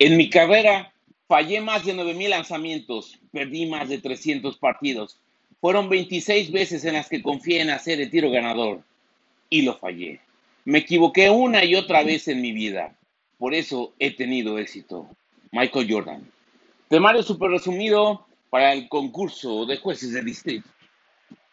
[0.00, 0.94] En mi carrera
[1.28, 5.20] fallé más de 9.000 lanzamientos, perdí más de 300 partidos.
[5.60, 8.80] Fueron 26 veces en las que confié en hacer el tiro ganador
[9.50, 10.20] y lo fallé.
[10.64, 12.96] Me equivoqué una y otra vez en mi vida.
[13.36, 15.06] Por eso he tenido éxito.
[15.52, 16.26] Michael Jordan.
[16.88, 20.68] Temario super resumido para el concurso de jueces de distrito.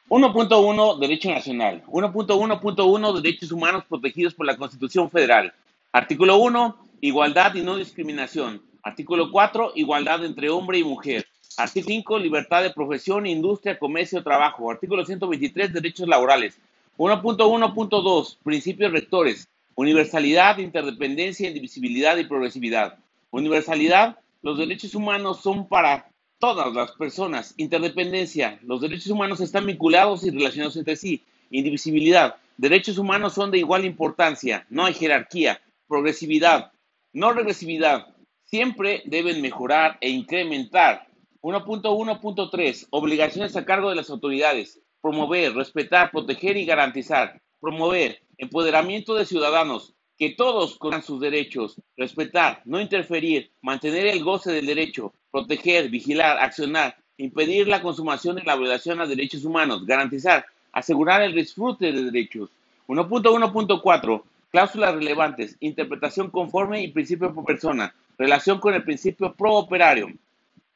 [0.08, 1.84] 1.1 Derecho Nacional.
[1.88, 5.54] 1.1.1 Derechos Humanos protegidos por la Constitución Federal.
[5.92, 8.62] Artículo 1 Igualdad y no discriminación.
[8.82, 11.28] Artículo 4 Igualdad entre hombre y mujer.
[11.58, 14.72] Artículo 5 Libertad de profesión, industria, comercio, trabajo.
[14.72, 16.60] Artículo 123 Derechos laborales.
[16.98, 19.48] 1.1.2 Principios rectores.
[19.76, 22.98] Universalidad, interdependencia, indivisibilidad y progresividad.
[23.30, 24.18] Universalidad.
[24.42, 27.54] Los derechos humanos son para todas las personas.
[27.58, 28.60] Interdependencia.
[28.64, 31.24] Los derechos humanos están vinculados y relacionados entre sí.
[31.52, 32.38] Indivisibilidad.
[32.58, 34.66] Derechos humanos son de igual importancia.
[34.72, 35.62] No hay jerarquía.
[35.88, 36.72] Progresividad.
[37.14, 38.08] No regresividad.
[38.46, 41.08] Siempre deben mejorar e incrementar.
[41.42, 42.88] 1.1.3.
[42.90, 44.80] Obligaciones a cargo de las autoridades.
[45.02, 47.42] Promover, respetar, proteger y garantizar.
[47.60, 54.52] Promover empoderamiento de ciudadanos, que todos conozcan sus derechos, respetar, no interferir, mantener el goce
[54.52, 60.46] del derecho, proteger, vigilar, accionar, impedir la consumación y la violación a derechos humanos, garantizar,
[60.72, 62.50] asegurar el disfrute de derechos.
[62.88, 64.24] 1.1.4.
[64.52, 70.08] Cláusulas relevantes, interpretación conforme y principio por persona, relación con el principio pro operario.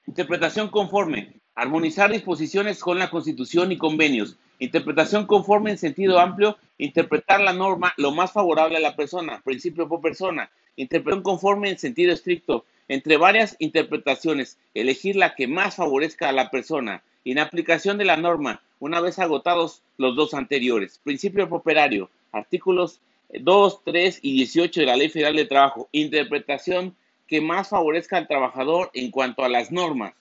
[0.08, 7.42] Interpretación conforme, armonizar disposiciones con la Constitución y convenios, Interpretación conforme en sentido amplio, interpretar
[7.42, 10.52] la norma lo más favorable a la persona, principio por persona.
[10.76, 16.52] Interpretación conforme en sentido estricto, entre varias interpretaciones, elegir la que más favorezca a la
[16.52, 17.02] persona.
[17.26, 21.00] En aplicación de la norma, una vez agotados los dos anteriores.
[21.04, 23.02] Principio properario, artículos
[23.40, 25.90] 2, 3 y 18 de la Ley Federal de Trabajo.
[25.92, 26.96] Interpretación
[27.28, 30.14] que más favorezca al trabajador en cuanto a las normas.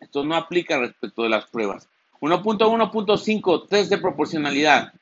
[0.00, 1.88] Esto no aplica respecto de las pruebas.
[2.20, 4.92] 1.1.5 Test de proporcionalidad.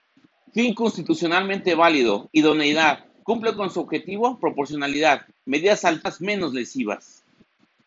[0.52, 2.28] Fin constitucionalmente válido.
[2.32, 3.06] Idoneidad.
[3.22, 4.38] Cumple con su objetivo.
[4.38, 5.26] Proporcionalidad.
[5.46, 7.24] Medidas altas menos lesivas.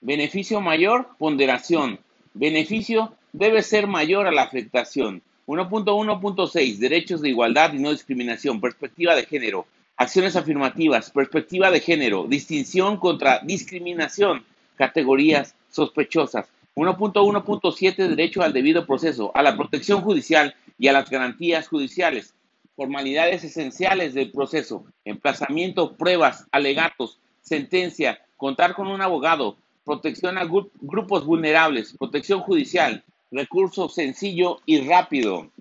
[0.01, 1.09] Beneficio mayor.
[1.17, 1.99] Ponderación.
[2.33, 5.21] Beneficio debe ser mayor a la afectación.
[5.47, 8.59] 1.1.6 Derechos de igualdad y no discriminación.
[8.59, 9.65] Perspectiva de género.
[9.95, 11.09] Acciones afirmativas.
[11.09, 12.25] Perspectiva de género.
[12.27, 14.43] Distinción contra discriminación.
[14.75, 16.47] Categorías sospechosas.
[16.75, 22.35] 1.1.7 Derecho al debido proceso, a la protección judicial y a las garantías judiciales.
[22.75, 31.25] Formalidades esenciales del proceso, emplazamiento, pruebas, alegatos, sentencia, contar con un abogado, protección a grupos
[31.25, 35.51] vulnerables, protección judicial, recurso sencillo y rápido,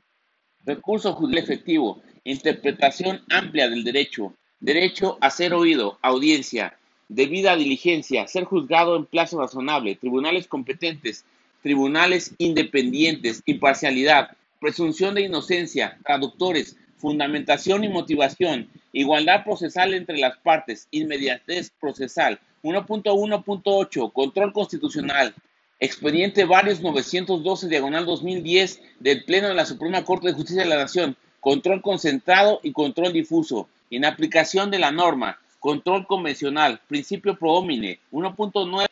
[0.64, 6.76] recurso judicial efectivo, interpretación amplia del derecho, derecho a ser oído, audiencia,
[7.08, 11.24] debida diligencia, ser juzgado en plazo razonable, tribunales competentes,
[11.62, 20.88] tribunales independientes, imparcialidad, presunción de inocencia, traductores, fundamentación y motivación, igualdad procesal entre las partes,
[20.90, 22.40] inmediatez procesal.
[22.62, 25.34] 1.1.8, control constitucional,
[25.78, 30.76] expediente varios 912 diagonal 2010 del Pleno de la Suprema Corte de Justicia de la
[30.76, 37.54] Nación, control concentrado y control difuso, en aplicación de la norma, Control convencional, principio pro
[37.54, 38.86] homine, 1.9,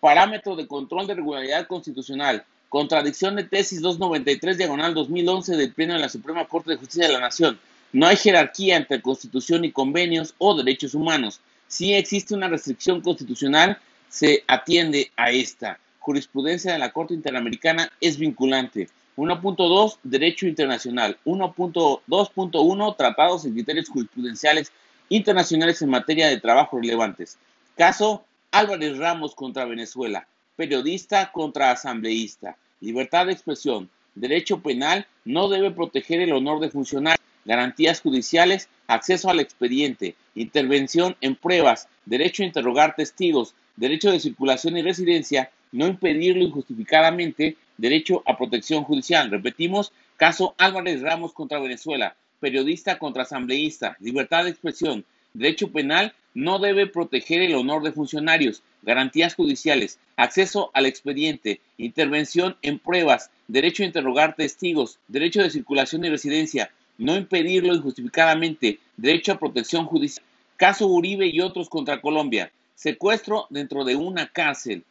[0.00, 6.00] parámetro de control de regularidad constitucional, contradicción de tesis 293 diagonal 2011 del Pleno de
[6.00, 7.60] la Suprema Corte de Justicia de la Nación.
[7.92, 11.40] No hay jerarquía entre constitución y convenios o derechos humanos.
[11.68, 13.78] Si existe una restricción constitucional,
[14.08, 15.78] se atiende a esta.
[15.98, 18.88] Jurisprudencia de la Corte Interamericana es vinculante.
[19.16, 21.18] 1.2 Derecho Internacional.
[21.24, 24.72] 1.2.1 Tratados y criterios jurisprudenciales
[25.08, 27.38] internacionales en materia de trabajo relevantes.
[27.76, 30.26] Caso Álvarez Ramos contra Venezuela,
[30.56, 37.24] periodista contra asambleísta, libertad de expresión, derecho penal no debe proteger el honor de funcionarios,
[37.44, 44.76] garantías judiciales, acceso al expediente, intervención en pruebas, derecho a interrogar testigos, derecho de circulación
[44.76, 49.30] y residencia, no impedirlo injustificadamente, derecho a protección judicial.
[49.30, 55.04] Repetimos, caso Álvarez Ramos contra Venezuela, periodista contra asambleísta, libertad de expresión,
[55.34, 62.56] derecho penal no debe proteger el honor de funcionarios, garantías judiciales, acceso al expediente, intervención
[62.62, 69.32] en pruebas, derecho a interrogar testigos, derecho de circulación y residencia, no impedirlo injustificadamente, derecho
[69.32, 70.24] a protección judicial.
[70.56, 74.84] Caso Uribe y otros contra Colombia, secuestro dentro de una cárcel.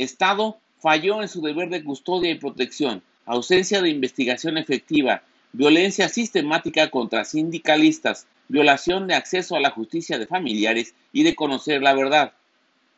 [0.00, 6.88] Estado falló en su deber de custodia y protección, ausencia de investigación efectiva, violencia sistemática
[6.88, 12.32] contra sindicalistas, violación de acceso a la justicia de familiares y de conocer la verdad.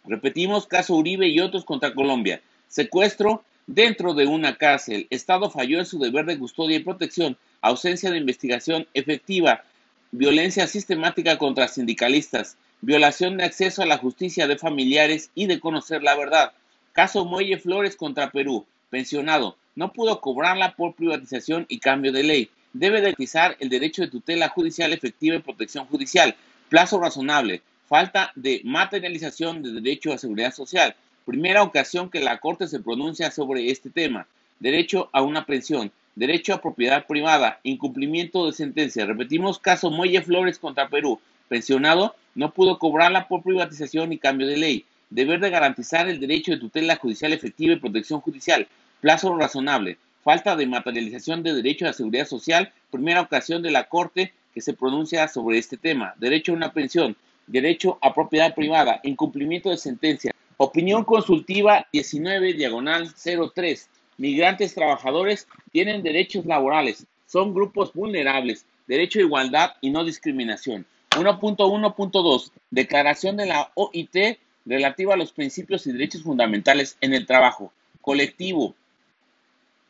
[0.04, 2.40] Repetimos, caso Uribe y otros contra Colombia.
[2.68, 5.08] Secuestro dentro de una cárcel.
[5.10, 7.36] Estado falló en su deber de custodia y protección.
[7.62, 9.64] Ausencia de investigación efectiva.
[10.12, 12.56] Violencia sistemática contra sindicalistas.
[12.80, 16.52] Violación de acceso a la justicia de familiares y de conocer la verdad.
[16.92, 18.66] Caso Muelle Flores contra Perú.
[18.90, 19.56] Pensionado.
[19.74, 22.50] No pudo cobrarla por privatización y cambio de ley.
[22.72, 26.34] Debe garantizar el derecho de tutela judicial efectiva y protección judicial.
[26.68, 27.62] Plazo razonable
[27.92, 30.96] falta de materialización de derecho a seguridad social.
[31.26, 34.26] Primera ocasión que la Corte se pronuncia sobre este tema.
[34.60, 39.04] Derecho a una pensión, derecho a propiedad privada, incumplimiento de sentencia.
[39.04, 41.20] Repetimos, caso Muelle Flores contra Perú.
[41.48, 44.86] Pensionado no pudo cobrarla por privatización y cambio de ley.
[45.14, 48.66] Deber de garantizar el derecho de tutela judicial efectiva y protección judicial.
[49.00, 49.98] Plazo razonable.
[50.24, 52.72] Falta de materialización de derecho a la seguridad social.
[52.90, 56.14] Primera ocasión de la Corte que se pronuncia sobre este tema.
[56.18, 57.16] Derecho a una pensión
[57.46, 60.32] derecho a propiedad privada, incumplimiento de sentencia.
[60.56, 63.88] Opinión consultiva 19 diagonal 03.
[64.16, 70.86] Migrantes trabajadores tienen derechos laborales, son grupos vulnerables, derecho a igualdad y no discriminación.
[71.10, 72.50] 1.1.2.
[72.70, 77.72] Declaración de la OIT relativa a los principios y derechos fundamentales en el trabajo.
[78.00, 78.74] Colectivo.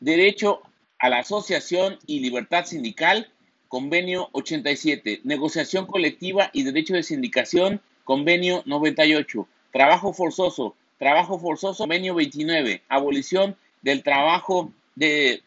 [0.01, 0.63] Derecho
[0.99, 3.29] a la asociación y libertad sindical
[3.73, 5.23] Convenio 87.
[5.25, 9.49] Negociación colectiva y derecho de sindicación, Convenio 98.
[9.73, 12.83] Trabajo forzoso, trabajo forzoso, Convenio 29.
[12.91, 15.43] Abolición del trabajo de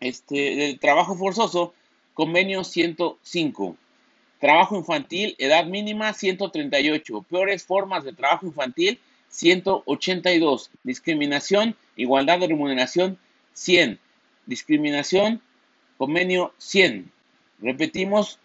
[0.00, 1.72] este del trabajo forzoso,
[2.12, 3.78] Convenio 105.
[4.40, 7.22] Trabajo infantil, edad mínima 138.
[7.22, 8.98] Peores formas de trabajo infantil
[9.28, 10.70] 182.
[10.82, 13.18] Discriminación, igualdad de remuneración
[13.54, 13.98] 100.
[14.44, 15.40] Discriminación,
[15.96, 17.10] convenio 100.
[17.60, 18.38] Repetimos,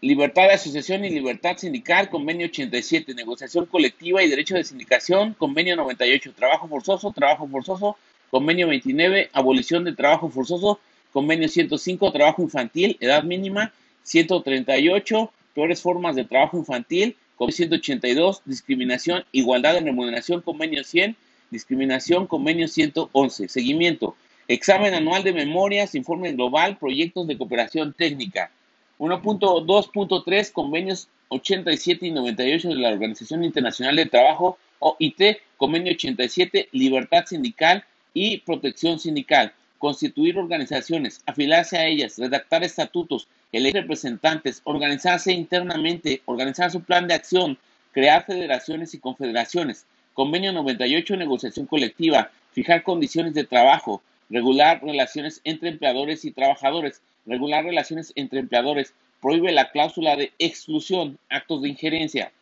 [0.00, 5.76] libertad de asociación y libertad sindical, convenio 87, negociación colectiva y derecho de sindicación, convenio
[5.76, 7.96] 98, trabajo forzoso, trabajo forzoso,
[8.30, 10.78] convenio 29, abolición del trabajo forzoso,
[11.12, 13.72] convenio 105, trabajo infantil, edad mínima,
[14.06, 21.16] 138, peores formas de trabajo infantil, convenio 182, discriminación, igualdad de remuneración, convenio 100,
[21.50, 24.16] discriminación, convenio 111, seguimiento,
[24.48, 28.52] Examen anual de memorias, informe global, proyectos de cooperación técnica.
[29.00, 37.24] 1.2.3 Convenios 87 y 98 de la Organización Internacional de Trabajo, OIT, Convenio 87, Libertad
[37.26, 39.52] Sindical y Protección Sindical.
[39.78, 47.14] Constituir organizaciones, afiliarse a ellas, redactar estatutos, elegir representantes, organizarse internamente, organizar su plan de
[47.14, 47.58] acción,
[47.92, 49.86] crear federaciones y confederaciones.
[50.14, 57.64] Convenio 98, negociación colectiva, fijar condiciones de trabajo, regular relaciones entre empleadores y trabajadores, regular
[57.64, 62.32] relaciones entre empleadores, prohíbe la cláusula de exclusión, actos de injerencia.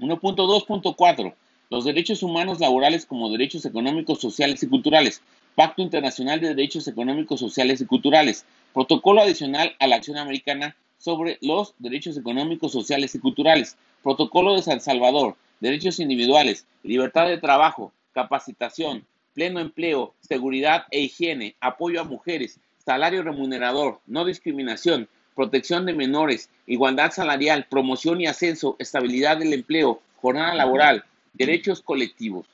[0.00, 1.34] 1.2.4.
[1.70, 5.22] Los derechos humanos laborales como derechos económicos, sociales y culturales.
[5.58, 8.46] Pacto Internacional de Derechos Económicos, Sociales y Culturales.
[8.72, 13.76] Protocolo adicional a la Acción Americana sobre los Derechos Económicos, Sociales y Culturales.
[14.04, 15.34] Protocolo de San Salvador.
[15.58, 16.64] Derechos individuales.
[16.84, 17.92] Libertad de trabajo.
[18.12, 25.92] Capacitación pleno empleo, seguridad e higiene, apoyo a mujeres, salario remunerador, no discriminación, protección de
[25.92, 32.46] menores, igualdad salarial, promoción y ascenso, estabilidad del empleo, jornada laboral, derechos colectivos,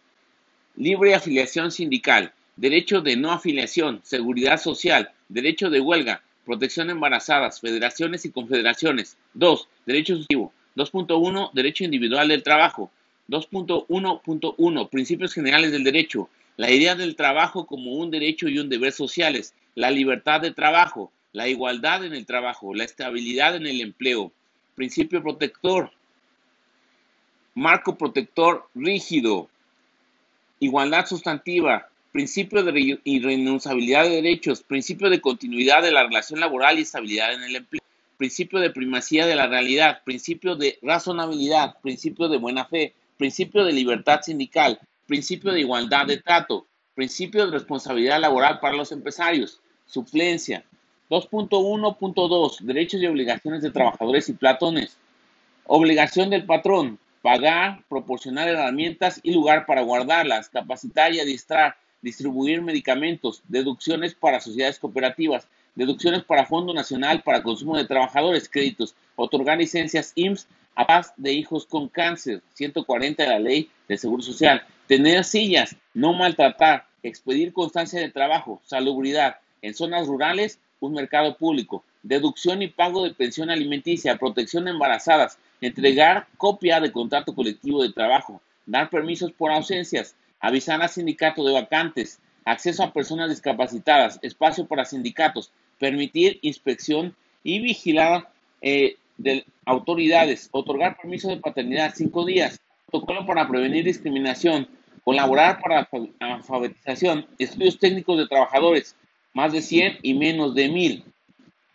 [0.74, 7.60] libre afiliación sindical, derecho de no afiliación, seguridad social, derecho de huelga, protección de embarazadas,
[7.60, 9.16] federaciones y confederaciones.
[9.34, 9.68] 2.
[9.86, 10.52] Derecho sustantivo.
[10.76, 11.52] 2.1.
[11.52, 12.90] Derecho individual del trabajo.
[13.28, 14.88] 2.1.1.
[14.90, 19.54] Principios generales del derecho la idea del trabajo como un derecho y un deber sociales,
[19.74, 24.30] la libertad de trabajo, la igualdad en el trabajo, la estabilidad en el empleo,
[24.76, 25.90] principio protector,
[27.54, 29.48] marco protector rígido,
[30.60, 36.82] igualdad sustantiva, principio de irrenunciabilidad de derechos, principio de continuidad de la relación laboral y
[36.82, 37.82] estabilidad en el empleo,
[38.16, 43.72] principio de primacía de la realidad, principio de razonabilidad, principio de buena fe, principio de
[43.72, 44.78] libertad sindical,
[45.08, 50.64] principio de igualdad de trato, principio de responsabilidad laboral para los empresarios, suplencia.
[51.10, 54.96] 2.1.2 Derechos y obligaciones de trabajadores y platones.
[55.66, 56.96] Obligación del patrón.
[57.22, 64.78] Pagar, proporcionar herramientas y lugar para guardarlas, capacitar y adiestrar, distribuir medicamentos, deducciones para sociedades
[64.78, 70.46] cooperativas, deducciones para Fondo Nacional para Consumo de Trabajadores, créditos, otorgar licencias IMSS
[70.76, 75.76] a paz de hijos con cáncer, 140 de la Ley de Seguro Social, tener sillas,
[75.94, 82.68] no maltratar, expedir constancia de trabajo, salubridad, en zonas rurales, un mercado público, deducción y
[82.68, 88.90] pago de pensión alimenticia, protección de embarazadas, entregar copia de contrato colectivo de trabajo, dar
[88.90, 95.50] permisos por ausencias, avisar al sindicato de vacantes, acceso a personas discapacitadas, espacio para sindicatos,
[95.78, 98.28] permitir inspección y vigilar
[98.60, 102.60] eh, de autoridades, otorgar permiso de paternidad cinco días,
[102.90, 104.68] protocolo para prevenir discriminación,
[105.02, 105.88] colaborar para
[106.20, 108.96] alfabetización, estudios técnicos de trabajadores,
[109.32, 111.04] más de 100 y menos de 1000,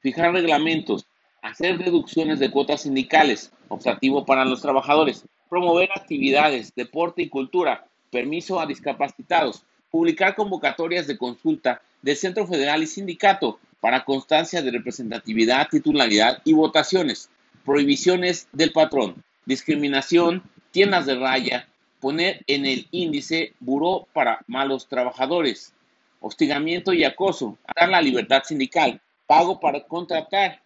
[0.01, 1.07] fijar reglamentos,
[1.41, 8.59] hacer deducciones de cuotas sindicales, optativo para los trabajadores, promover actividades, deporte y cultura, permiso
[8.59, 15.67] a discapacitados, publicar convocatorias de consulta del Centro Federal y Sindicato para constancia de representatividad,
[15.69, 17.29] titularidad y votaciones,
[17.65, 21.67] prohibiciones del patrón, discriminación, tiendas de raya,
[21.99, 25.73] poner en el índice buró para malos trabajadores,
[26.19, 30.61] hostigamiento y acoso, dar la libertad sindical, pago para contratar,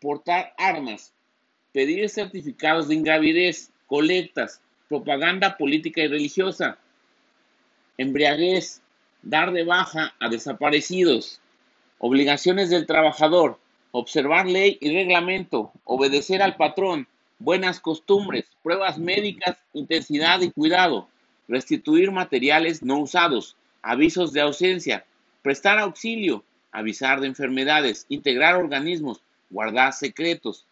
[0.00, 1.12] portar armas,
[1.72, 4.60] pedir certificados de ingravidez, colectas,
[4.94, 6.78] propaganda política y religiosa,
[7.98, 8.80] embriaguez,
[9.22, 11.40] dar de baja a desaparecidos,
[11.98, 13.58] obligaciones del trabajador,
[13.90, 17.08] observar ley y reglamento, obedecer al patrón,
[17.40, 21.08] buenas costumbres, pruebas médicas, intensidad y cuidado,
[21.48, 25.04] restituir materiales no usados, avisos de ausencia,
[25.42, 29.20] prestar auxilio, avisar de enfermedades, integrar organismos,
[29.50, 30.66] guardar secretos,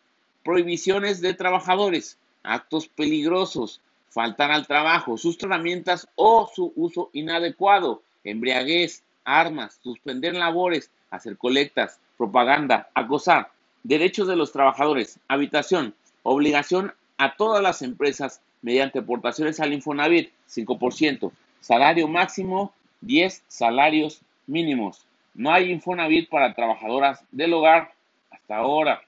[0.44, 3.80] prohibiciones de trabajadores, actos peligrosos,
[4.12, 11.98] faltar al trabajo, sus herramientas o su uso inadecuado, embriaguez, armas, suspender labores, hacer colectas,
[12.18, 13.50] propaganda, acosar,
[13.82, 21.32] derechos de los trabajadores, habitación, obligación a todas las empresas mediante aportaciones al Infonavit, 5%,
[21.60, 25.06] salario máximo, 10 salarios mínimos.
[25.34, 27.94] No hay Infonavit para trabajadoras del hogar
[28.30, 29.02] hasta ahora.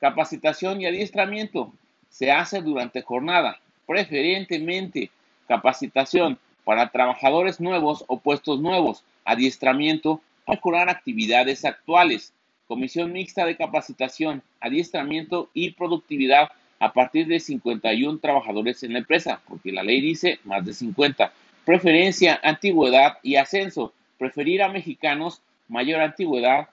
[0.00, 1.72] Capacitación y adiestramiento
[2.16, 5.10] se hace durante jornada, preferentemente
[5.46, 12.32] capacitación para trabajadores nuevos o puestos nuevos, adiestramiento para curar actividades actuales,
[12.66, 19.42] comisión mixta de capacitación, adiestramiento y productividad a partir de 51 trabajadores en la empresa,
[19.46, 21.30] porque la ley dice más de 50.
[21.66, 23.92] Preferencia, antigüedad y ascenso.
[24.16, 26.70] Preferir a mexicanos mayor antigüedad,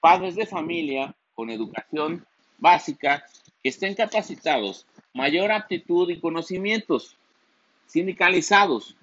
[0.00, 2.26] padres de familia con educación
[2.58, 3.24] básica
[3.64, 7.16] estén capacitados, mayor aptitud y conocimientos,
[7.86, 8.94] sindicalizados.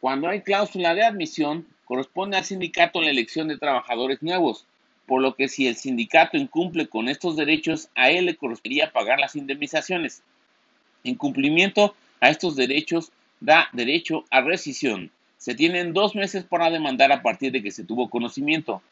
[0.00, 4.66] Cuando hay cláusula de admisión, corresponde al sindicato la elección de trabajadores nuevos,
[5.06, 9.18] por lo que si el sindicato incumple con estos derechos, a él le correspondería pagar
[9.20, 10.22] las indemnizaciones.
[11.04, 15.10] Incumplimiento a estos derechos da derecho a rescisión.
[15.38, 18.82] Se tienen dos meses para demandar a partir de que se tuvo conocimiento.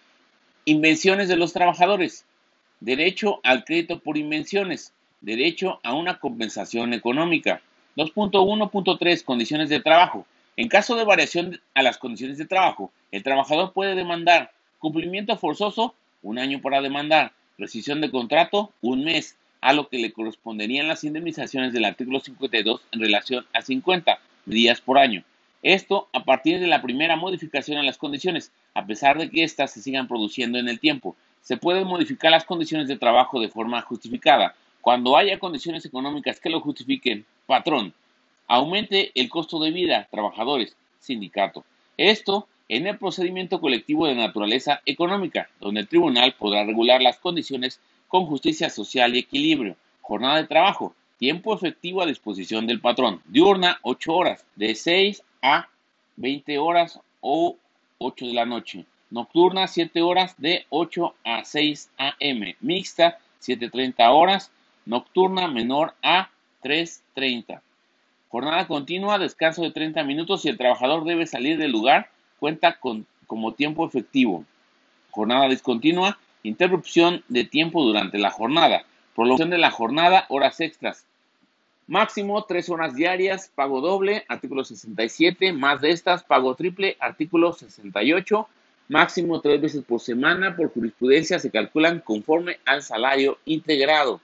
[0.65, 2.25] Invenciones de los trabajadores.
[2.81, 4.93] Derecho al crédito por invenciones.
[5.21, 7.63] Derecho a una compensación económica.
[7.97, 10.27] 2.1.3 Condiciones de trabajo.
[10.57, 15.95] En caso de variación a las condiciones de trabajo, el trabajador puede demandar cumplimiento forzoso,
[16.23, 21.03] un año para demandar, rescisión de contrato, un mes, a lo que le corresponderían las
[21.03, 25.25] indemnizaciones del artículo 52 en relación a 50 días por año.
[25.63, 29.73] Esto a partir de la primera modificación a las condiciones, a pesar de que éstas
[29.73, 31.17] se sigan produciendo en el tiempo.
[31.41, 34.55] Se pueden modificar las condiciones de trabajo de forma justificada.
[34.87, 37.93] Cuando haya condiciones económicas que lo justifiquen, patrón,
[38.47, 41.65] aumente el costo de vida, trabajadores, sindicato.
[41.97, 47.81] Esto en el procedimiento colectivo de naturaleza económica, donde el tribunal podrá regular las condiciones
[48.07, 49.75] con justicia social y equilibrio.
[50.03, 53.21] Jornada de trabajo, tiempo efectivo a disposición del patrón.
[53.27, 55.69] Diurna, 8 horas, de 6 a
[56.15, 57.57] 20 horas o
[57.99, 58.87] 8 de la noche.
[59.11, 62.57] Nocturna, 7 horas, de 8 a 6 a.m.
[62.61, 64.53] Mixta, 7.30 horas.
[64.87, 66.31] Nocturna menor a
[66.63, 67.61] 3.30.
[68.29, 73.07] Jornada continua, descanso de 30 minutos y el trabajador debe salir del lugar cuenta con
[73.27, 74.45] como tiempo efectivo.
[75.11, 81.07] Jornada discontinua, interrupción de tiempo durante la jornada, prolongación de la jornada, horas extras.
[81.89, 88.49] Máximo tres horas diarias, pago doble, artículo 67, más de estas, pago triple, artículo 68.
[88.89, 94.21] Máximo tres veces por semana, por jurisprudencia se calculan conforme al salario integrado.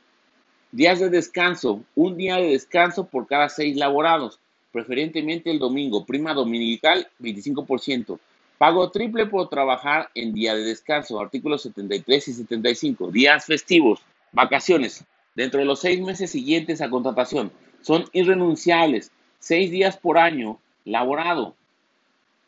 [0.72, 4.40] Días de descanso, un día de descanso por cada seis laborados
[4.72, 8.18] preferentemente el domingo, prima dominical 25%.
[8.56, 13.10] Pago triple por trabajar en día de descanso, artículos 73 y 75.
[13.10, 14.00] Días festivos,
[14.32, 17.52] vacaciones, dentro de los seis meses siguientes a contratación,
[17.82, 19.12] son irrenunciables.
[19.40, 21.54] Seis días por año laborado.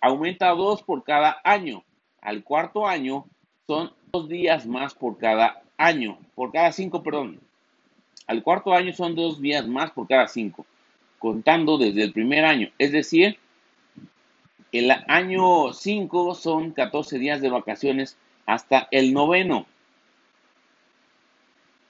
[0.00, 1.84] Aumenta dos por cada año.
[2.22, 3.26] Al cuarto año
[3.66, 7.40] son dos días más por cada año, por cada cinco, perdón.
[8.26, 10.66] Al cuarto año son dos días más por cada cinco.
[11.18, 12.70] contando desde el primer año.
[12.78, 13.38] Es decir,
[14.72, 19.66] el año 5 son 14 días de vacaciones hasta el noveno.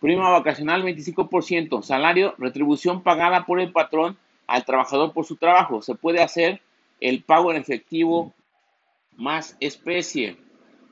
[0.01, 5.81] Prima vacacional 25%, salario, retribución pagada por el patrón al trabajador por su trabajo.
[5.81, 6.61] Se puede hacer
[7.01, 8.35] el pago en efectivo
[9.17, 10.37] más especie.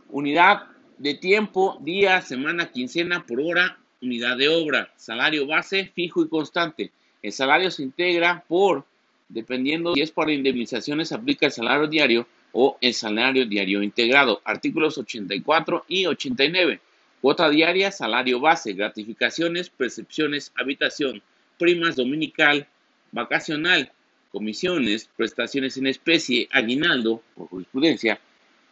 [0.09, 0.63] Unidad
[0.97, 4.93] de tiempo, día, semana, quincena, por hora, unidad de obra.
[4.97, 6.91] Salario base, fijo y constante.
[7.23, 8.85] El salario se integra por,
[9.29, 14.43] dependiendo si es para indemnizaciones, aplica el salario diario o el salario diario integrado.
[14.45, 16.81] Artículos 84 y 89.
[17.21, 21.23] Cuota diaria, salario base, gratificaciones, percepciones, habitación,
[21.57, 22.67] primas dominical,
[23.13, 23.93] vacacional,
[24.33, 28.19] comisiones, prestaciones en especie, aguinaldo, por jurisprudencia,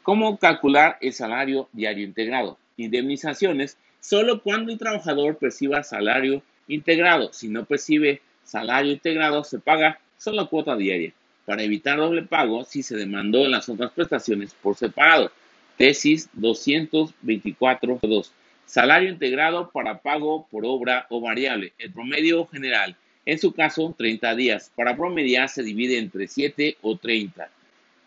[0.03, 7.33] cómo calcular el salario diario integrado, indemnizaciones, solo cuando el trabajador perciba salario integrado.
[7.33, 11.13] Si no percibe salario integrado, se paga solo cuota diaria.
[11.45, 15.31] Para evitar doble pago, si se demandó las otras prestaciones por separado.
[15.77, 18.31] Tesis 224.2.
[18.67, 21.73] Salario integrado para pago por obra o variable.
[21.79, 22.95] El promedio general,
[23.27, 24.71] en su caso, 30 días.
[24.77, 27.51] Para promediar se divide entre 7 o 30.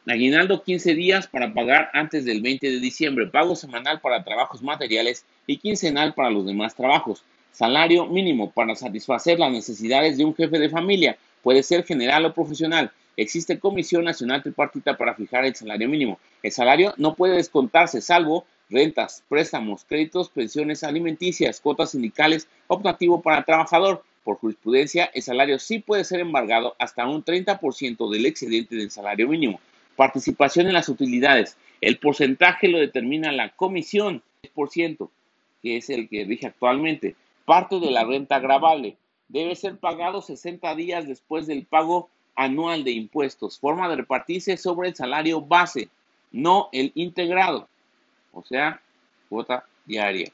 [0.05, 3.27] Aguinaldo 15 días para pagar antes del 20 de diciembre.
[3.27, 7.23] Pago semanal para trabajos materiales y quincenal para los demás trabajos.
[7.53, 11.17] Salario mínimo para satisfacer las necesidades de un jefe de familia.
[11.41, 12.91] Puede ser general o profesional.
[13.15, 16.19] Existe Comisión Nacional Tripartita para fijar el salario mínimo.
[16.41, 23.45] El salario no puede descontarse salvo rentas, préstamos, créditos, pensiones alimenticias, cuotas sindicales, optativo para
[23.45, 24.03] trabajador.
[24.25, 29.29] Por jurisprudencia, el salario sí puede ser embargado hasta un 30% del excedente del salario
[29.29, 29.61] mínimo.
[29.95, 31.57] Participación en las utilidades.
[31.81, 35.09] El porcentaje lo determina la comisión, 10%,
[35.61, 37.15] que es el que rige actualmente.
[37.45, 38.97] Parte de la renta agravable.
[39.27, 43.59] Debe ser pagado 60 días después del pago anual de impuestos.
[43.59, 45.89] Forma de repartirse sobre el salario base,
[46.31, 47.67] no el integrado
[48.33, 48.81] o sea,
[49.29, 50.29] cuota diaria.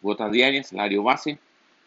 [0.00, 1.38] Cuota diaria, salario base,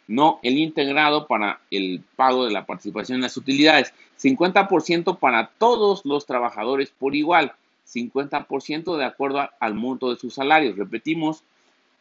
[0.10, 3.94] no el integrado para el pago de la participación en las utilidades.
[4.22, 7.54] 50% para todos los trabajadores por igual.
[7.88, 10.78] 50% de acuerdo al monto de sus salarios.
[10.78, 11.44] Repetimos,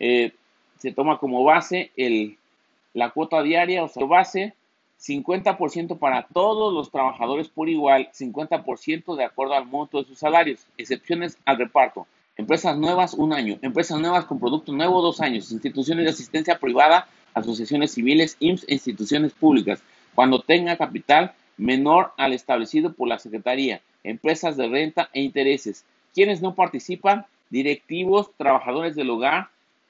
[0.01, 0.33] eh,
[0.79, 2.37] se toma como base el,
[2.95, 4.55] la cuota diaria o sea, base
[5.01, 10.67] 50% para todos los trabajadores por igual, 50% de acuerdo al monto de sus salarios,
[10.77, 12.07] excepciones al reparto.
[12.37, 13.59] Empresas nuevas, un año.
[13.63, 15.51] Empresas nuevas con producto nuevo, dos años.
[15.51, 19.83] Instituciones de asistencia privada, asociaciones civiles, IMSS e instituciones públicas.
[20.15, 23.83] Cuando tenga capital menor al establecido por la Secretaría.
[24.05, 25.85] Empresas de renta e intereses.
[26.15, 29.49] Quienes no participan, directivos, trabajadores del hogar,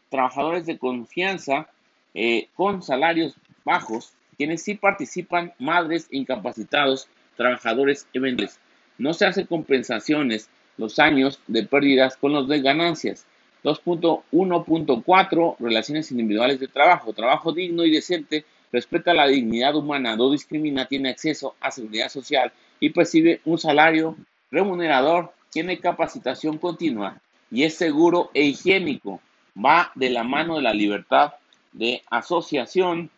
[0.08, 1.68] trabajadores de confianza
[2.14, 4.12] eh, con salarios bajos.
[4.36, 8.58] Quienes sí participan, madres incapacitados, trabajadores eventuales.
[8.96, 13.26] No se hacen compensaciones los años de pérdidas con los de ganancias.
[13.64, 17.12] 2.1.4 Relaciones individuales de trabajo.
[17.12, 18.44] Trabajo digno y decente.
[18.72, 20.16] Respeta la dignidad humana.
[20.16, 20.86] No discrimina.
[20.86, 24.16] Tiene acceso a seguridad social y percibe un salario
[24.50, 25.32] remunerador.
[25.50, 29.20] Tiene capacitación continua y es seguro e higiénico.
[29.56, 31.34] Va de la mano de la libertad
[31.72, 33.10] de asociación,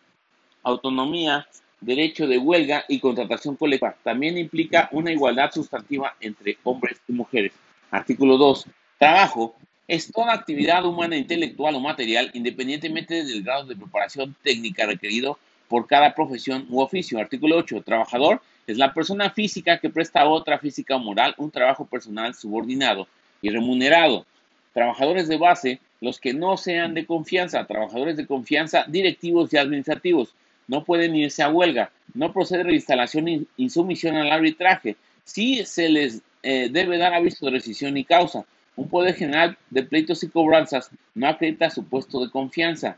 [0.63, 1.47] autonomía,
[1.81, 3.95] derecho de huelga y contratación colectiva.
[4.03, 7.53] También implica una igualdad sustantiva entre hombres y mujeres.
[7.89, 8.65] Artículo 2.
[8.97, 9.55] Trabajo
[9.91, 15.85] es toda actividad humana, intelectual o material, independientemente del grado de preparación técnica requerido por
[15.85, 17.19] cada profesión u oficio.
[17.19, 17.81] Artículo 8.
[17.81, 22.33] Trabajador es la persona física que presta a otra física o moral un trabajo personal
[22.33, 23.05] subordinado
[23.41, 24.25] y remunerado.
[24.73, 30.33] Trabajadores de base, los que no sean de confianza, trabajadores de confianza, directivos y administrativos
[30.69, 34.95] no pueden irse a huelga, no procede reinstalación y insumisión al arbitraje.
[35.25, 38.45] Sí se les eh, debe dar aviso de rescisión y causa.
[38.75, 42.97] Un poder general de pleitos y cobranzas no acredita su puesto de confianza.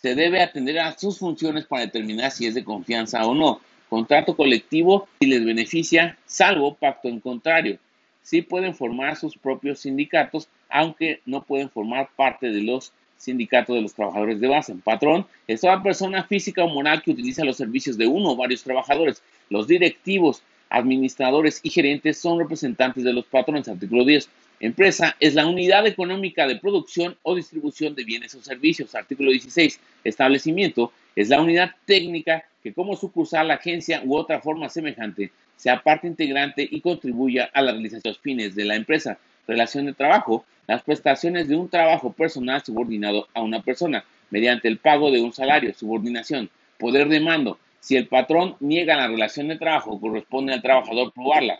[0.00, 3.60] Se debe atender a sus funciones para determinar si es de confianza o no.
[3.88, 7.78] Contrato colectivo si les beneficia, salvo pacto en contrario.
[8.22, 13.82] Sí pueden formar sus propios sindicatos, aunque no pueden formar parte de los sindicato de
[13.82, 14.74] los trabajadores de base.
[14.82, 18.62] Patrón es toda persona física o moral que utiliza los servicios de uno o varios
[18.62, 19.22] trabajadores.
[19.48, 23.68] Los directivos, administradores y gerentes son representantes de los patrones.
[23.68, 24.28] Artículo 10.
[24.64, 28.94] Empresa es la unidad económica de producción o distribución de bienes o servicios.
[28.94, 29.78] Artículo 16.
[30.04, 36.06] Establecimiento es la unidad técnica que como sucursal, agencia u otra forma semejante sea parte
[36.06, 40.46] integrante y contribuya a la realización de los fines de la empresa relación de trabajo,
[40.66, 45.34] las prestaciones de un trabajo personal subordinado a una persona mediante el pago de un
[45.34, 46.48] salario, subordinación,
[46.78, 51.58] poder de mando, Si el patrón niega la relación de trabajo, corresponde al trabajador probarla.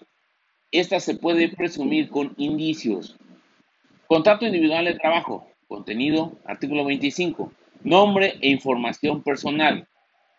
[0.74, 3.14] Esta se puede presumir con indicios.
[4.08, 5.46] Contrato individual de trabajo.
[5.68, 7.52] Contenido, artículo 25.
[7.84, 9.87] Nombre e información personal.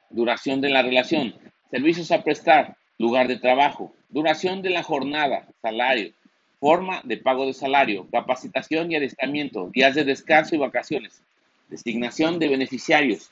[0.09, 1.35] Duración de la relación.
[1.71, 2.75] Servicios a prestar.
[2.97, 3.93] Lugar de trabajo.
[4.09, 5.47] Duración de la jornada.
[5.61, 6.11] Salario.
[6.59, 8.05] Forma de pago de salario.
[8.11, 9.69] Capacitación y adiestramiento.
[9.69, 11.23] Días de descanso y vacaciones.
[11.69, 13.31] Designación de beneficiarios.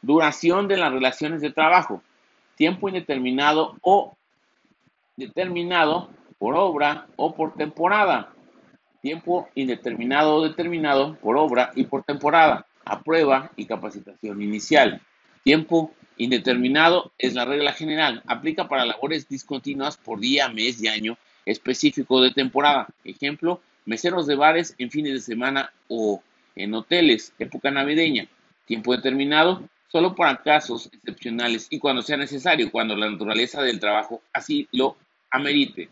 [0.00, 2.02] Duración de las relaciones de trabajo.
[2.56, 4.16] Tiempo indeterminado o
[5.18, 6.08] determinado
[6.42, 8.32] por obra o por temporada.
[9.00, 12.66] Tiempo indeterminado o determinado por obra y por temporada.
[12.84, 15.00] A prueba y capacitación inicial.
[15.44, 18.24] Tiempo indeterminado es la regla general.
[18.26, 22.88] Aplica para labores discontinuas por día, mes y año específico de temporada.
[23.04, 26.24] Ejemplo, meseros de bares en fines de semana o
[26.56, 28.26] en hoteles, época navideña.
[28.66, 34.22] Tiempo determinado, solo para casos excepcionales y cuando sea necesario, cuando la naturaleza del trabajo
[34.32, 34.96] así lo
[35.30, 35.88] amerite.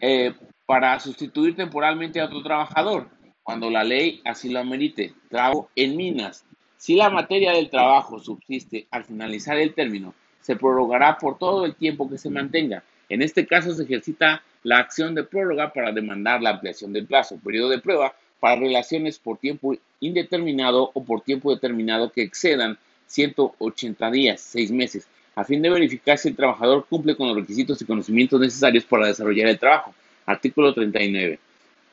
[0.00, 0.32] Eh,
[0.66, 3.08] para sustituir temporalmente a otro trabajador,
[3.42, 5.14] cuando la ley así lo amerite.
[5.30, 6.44] Trabajo en minas.
[6.76, 11.74] Si la materia del trabajo subsiste al finalizar el término, se prorrogará por todo el
[11.74, 12.84] tiempo que se mantenga.
[13.08, 17.40] En este caso se ejercita la acción de prórroga para demandar la ampliación del plazo,
[17.42, 24.10] periodo de prueba para relaciones por tiempo indeterminado o por tiempo determinado que excedan 180
[24.10, 27.84] días, 6 meses, a fin de verificar si el trabajador cumple con los requisitos y
[27.84, 29.94] conocimientos necesarios para desarrollar el trabajo.
[30.26, 31.38] Artículo 39.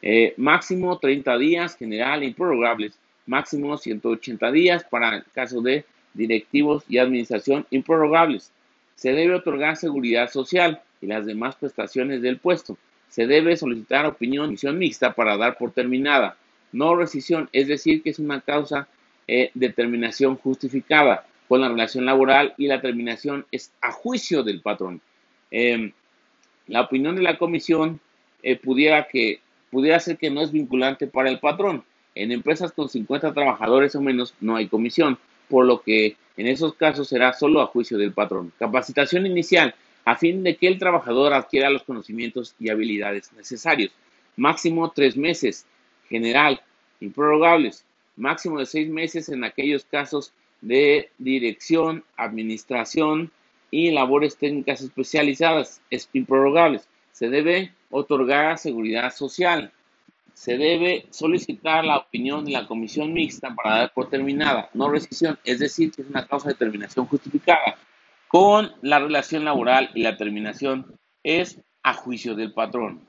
[0.02, 2.98] Eh, máximo 30 días, general improrrogables.
[3.28, 8.52] Máximo 180 días para el caso de directivos y administración improrrogables.
[8.96, 12.80] Se debe otorgar seguridad social y las demás prestaciones del puesto
[13.10, 16.36] se debe solicitar opinión misión mixta para dar por terminada.
[16.72, 18.88] No rescisión, es decir, que es una causa
[19.28, 24.62] eh, de terminación justificada con la relación laboral y la terminación es a juicio del
[24.62, 25.02] patrón.
[25.52, 25.92] Em,
[26.68, 28.00] la opinión de la comisión
[28.42, 29.40] eh, pudiera, que,
[29.72, 31.84] pudiera ser que no es vinculante para el patrón.
[32.16, 35.18] En empresas con 50 trabajadores o menos no hay comisión,
[35.50, 38.52] por lo que en esos casos será solo a juicio del patrón.
[38.58, 43.92] Capacitación inicial a fin de que el trabajador adquiera los conocimientos y habilidades necesarios.
[44.38, 45.66] Máximo tres meses,
[46.08, 46.62] general,
[47.00, 47.86] improrrogables.
[48.16, 50.32] Máximo de seis meses en aquellos casos
[50.66, 53.32] de dirección, administración
[53.70, 56.88] y labores técnicas especializadas, es improrrogables.
[57.12, 59.72] Se debe otorgar seguridad social.
[60.34, 65.40] Se debe solicitar la opinión de la comisión mixta para dar por terminada, no rescisión,
[65.46, 67.78] es decir, que es una causa de terminación justificada
[68.28, 73.02] con la relación laboral y la terminación es a juicio del patrón.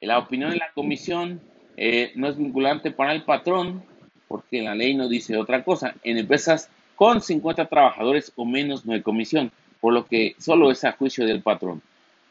[0.00, 1.40] La opinión de la comisión
[1.76, 3.84] eh, no es vinculante para el patrón
[4.28, 5.94] porque la ley no dice otra cosa.
[6.02, 10.82] En empresas con 50 trabajadores o menos no hay comisión, por lo que solo es
[10.84, 11.80] a juicio del patrón.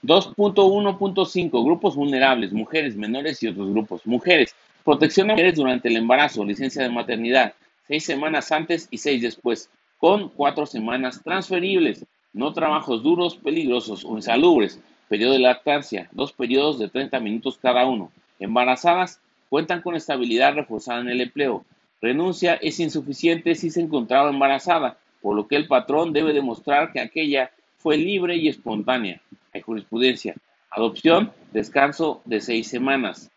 [0.04, 4.06] 2.1.5 Grupos vulnerables, mujeres, menores y otros grupos.
[4.06, 7.54] Mujeres, protección a mujeres durante el embarazo, licencia de maternidad,
[7.88, 14.18] seis semanas antes y seis después, con cuatro semanas transferibles no trabajos duros, peligrosos o
[14.18, 18.12] insalubres, periodo de lactancia, dos periodos de 30 minutos cada uno.
[18.40, 21.64] Embarazadas cuentan con estabilidad reforzada en el empleo.
[22.02, 27.00] Renuncia es insuficiente si se encontraba embarazada, por lo que el patrón debe demostrar que
[27.00, 29.22] aquella fue libre y espontánea.
[29.54, 30.36] Hay jurisprudencia.
[30.70, 33.32] Adopción, descanso de seis semanas.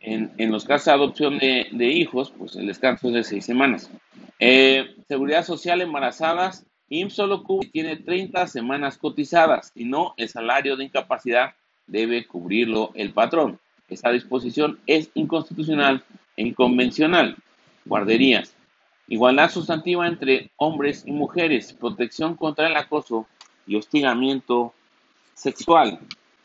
[0.00, 3.90] En, los casos de adopción de, hijos, pues el descanso es de seis semanas.
[4.40, 10.76] Eh, seguridad social, embarazadas, IMSS solo cubre tiene 30 semanas cotizadas y no el salario
[10.76, 11.54] de incapacidad
[11.86, 13.58] debe cubrirlo el patrón.
[13.88, 16.04] Esa disposición es inconstitucional
[16.36, 17.36] e inconvencional.
[17.84, 18.54] Guarderías.
[19.08, 21.72] Igualdad sustantiva entre hombres y mujeres.
[21.72, 23.26] Protección contra el acoso
[23.66, 24.72] y hostigamiento
[25.34, 25.98] sexual.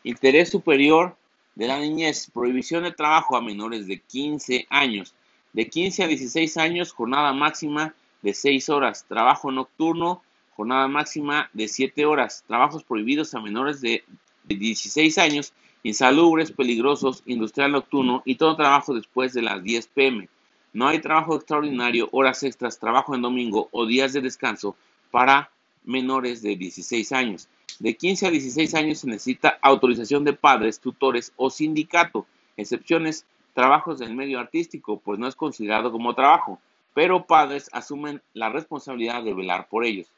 [0.04, 1.16] Interés superior
[1.54, 2.30] de la niñez.
[2.32, 5.14] Prohibición de trabajo a menores de 15 años.
[5.52, 9.06] De 15 a 16 años, jornada máxima de 6 horas.
[9.08, 10.22] Trabajo nocturno
[10.58, 14.02] jornada máxima de 7 horas, trabajos prohibidos a menores de
[14.48, 20.28] 16 años, insalubres, peligrosos, industrial nocturno y todo trabajo después de las 10 pm.
[20.72, 24.76] No hay trabajo extraordinario, horas extras, trabajo en domingo o días de descanso
[25.10, 25.50] para
[25.84, 27.48] menores de 16 años.
[27.78, 32.26] De 15 a 16 años se necesita autorización de padres, tutores o sindicato.
[32.56, 36.60] Excepciones, trabajos del medio artístico, pues no es considerado como trabajo,
[36.92, 40.08] pero padres asumen la responsabilidad de velar por ellos.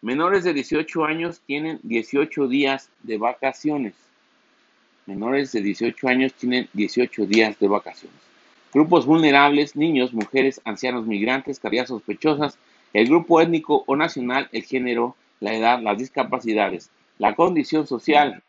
[0.00, 3.94] Menores de 18 años tienen 18 días de vacaciones.
[5.08, 8.20] Menores de 18 años tienen 18 días de vacaciones.
[8.74, 12.58] Grupos vulnerables, niños, mujeres, ancianos, migrantes, carreras sospechosas,
[12.92, 18.42] el grupo étnico o nacional, el género, la edad, las discapacidades, la condición social,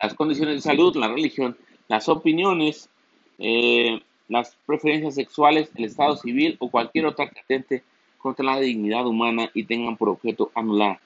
[0.00, 2.88] las condiciones de salud, la religión, las opiniones,
[3.38, 7.82] eh, las preferencias sexuales, el estado civil o cualquier otra que
[8.16, 11.00] contra la dignidad humana y tengan por objeto anular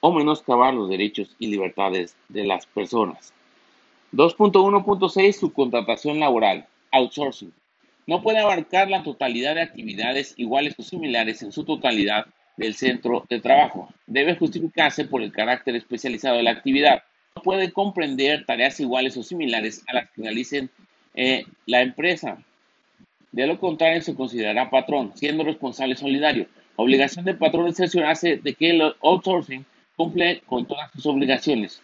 [0.00, 3.34] o menoscabar los derechos y libertades de las personas.
[4.12, 7.52] 2.1.6 Subcontratación laboral, outsourcing.
[8.06, 12.26] No puede abarcar la totalidad de actividades iguales o similares en su totalidad
[12.58, 13.88] del centro de trabajo.
[14.06, 17.02] Debe justificarse por el carácter especializado de la actividad.
[17.36, 20.68] No puede comprender tareas iguales o similares a las que realicen
[21.14, 22.36] eh, la empresa.
[23.30, 26.48] De lo contrario, se considerará patrón, siendo responsable solidario.
[26.76, 29.64] Obligación del patrón es cerciorarse de que el outsourcing
[29.96, 31.80] cumple con todas sus obligaciones.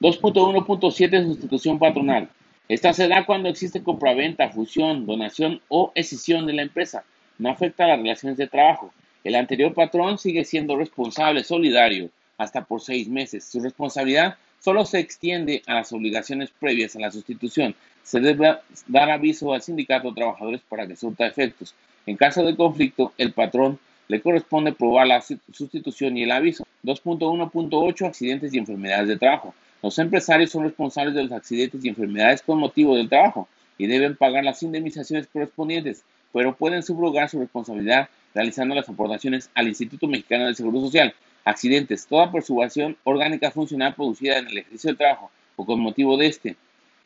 [0.00, 2.28] 2.1.7 Sustitución patronal.
[2.68, 7.04] Esta se da cuando existe compraventa, fusión, donación o escisión de la empresa.
[7.38, 8.92] No afecta a las relaciones de trabajo.
[9.24, 13.44] El anterior patrón sigue siendo responsable solidario hasta por seis meses.
[13.44, 17.74] Su responsabilidad solo se extiende a las obligaciones previas a la sustitución.
[18.02, 18.56] Se debe
[18.86, 21.74] dar aviso al sindicato de trabajadores para que surta efectos.
[22.04, 23.78] En caso de conflicto, el patrón
[24.08, 26.66] le corresponde probar la sustitución y el aviso.
[26.84, 29.54] 2.1.8 Accidentes y enfermedades de trabajo.
[29.82, 34.16] Los empresarios son responsables de los accidentes y enfermedades con motivo del trabajo y deben
[34.16, 40.46] pagar las indemnizaciones correspondientes, pero pueden subrogar su responsabilidad realizando las aportaciones al Instituto Mexicano
[40.46, 41.14] del Seguro Social.
[41.44, 46.26] Accidentes, toda perturbación orgánica funcional producida en el ejercicio del trabajo o con motivo de
[46.26, 46.56] este,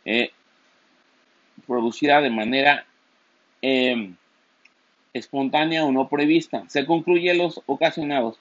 [0.04, 0.30] eh,
[1.66, 2.84] producida de manera
[3.62, 4.12] eh,
[5.12, 6.64] espontánea o no prevista.
[6.68, 8.38] Se concluye los ocasionados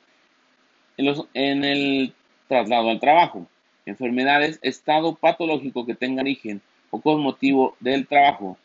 [0.97, 2.13] en, el
[2.47, 3.47] traslado al trabajo.
[3.89, 8.57] Enfermedades, estado patológico que tenga origen o con motivo del trabajo.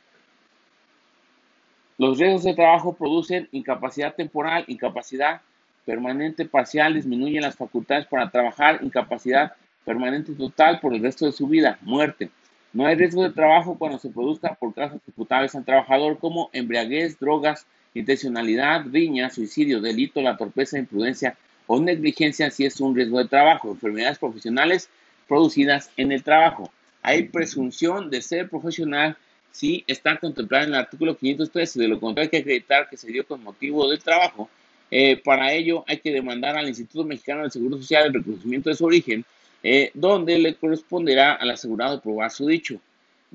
[1.97, 5.41] Los riesgos de trabajo producen incapacidad temporal, incapacidad
[5.87, 9.53] permanente parcial, disminuyen las facultades para trabajar, incapacidad
[9.85, 12.31] permanente total por el resto de su vida, muerte.
[12.73, 17.19] No hay riesgo de trabajo cuando se produzca por causas imputables al trabajador como embriaguez,
[17.19, 23.29] drogas, intencionalidad, riña, suicidio, delito, la torpeza, imprudencia o negligencia si es un riesgo de
[23.29, 24.91] trabajo, enfermedades profesionales
[25.29, 26.71] producidas en el trabajo.
[27.03, 29.17] Hay presunción de ser profesional
[29.55, 33.07] si está contemplada en el artículo 513, de lo contrario hay que acreditar que se
[33.07, 34.51] dio con motivo del trabajo.
[34.91, 38.77] Eh, para ello hay que demandar al Instituto Mexicano del Seguro Social el reconocimiento de
[38.77, 39.25] su origen,
[39.63, 42.81] eh, donde le corresponderá al asegurado probar su dicho.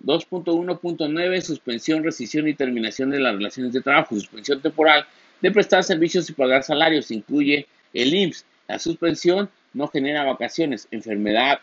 [0.05, 4.15] 2.1.9 Suspensión, rescisión y terminación de las relaciones de trabajo.
[4.15, 5.05] Suspensión temporal
[5.41, 7.11] de prestar servicios y pagar salarios.
[7.11, 8.45] Incluye el IMSS.
[8.67, 11.59] La suspensión no genera vacaciones, enfermedad,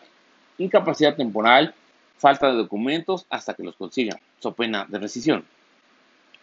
[0.58, 1.74] incapacidad temporal,
[2.18, 4.18] falta de documentos hasta que los consiga.
[4.40, 5.44] So pena de rescisión.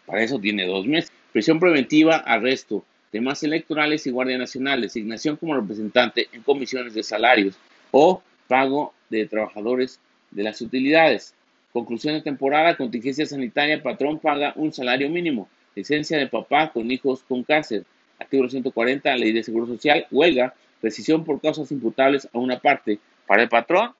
[0.05, 1.11] Para eso tiene dos meses.
[1.31, 7.55] Prisión preventiva, arresto, temas electorales y Guardia Nacional, designación como representante en comisiones de salarios
[7.91, 9.99] o pago de trabajadores
[10.31, 11.33] de las utilidades.
[11.71, 15.47] Conclusión de temporada, contingencia sanitaria, patrón paga un salario mínimo.
[15.75, 17.83] Licencia de papá con hijos con cáncer.
[18.19, 22.99] Artículo 140, Ley de Seguro Social, huelga, decisión por causas imputables a una parte.
[23.25, 23.93] Para el patrón,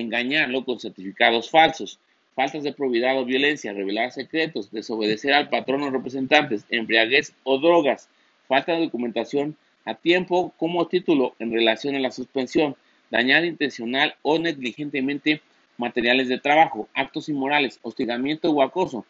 [0.00, 1.98] engañarlo con certificados falsos.
[2.34, 8.08] Faltas de probidad o violencia, revelar secretos, desobedecer al patrón o representantes, embriaguez o drogas,
[8.48, 12.74] falta de documentación a tiempo como título en relación a la suspensión,
[13.10, 15.42] dañar intencional o negligentemente
[15.76, 19.04] materiales de trabajo, actos inmorales, hostigamiento o acoso,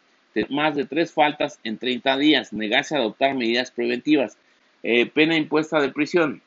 [0.49, 4.37] más de tres faltas en 30 días, negarse a adoptar medidas preventivas,
[4.83, 6.41] eh, pena impuesta de prisión.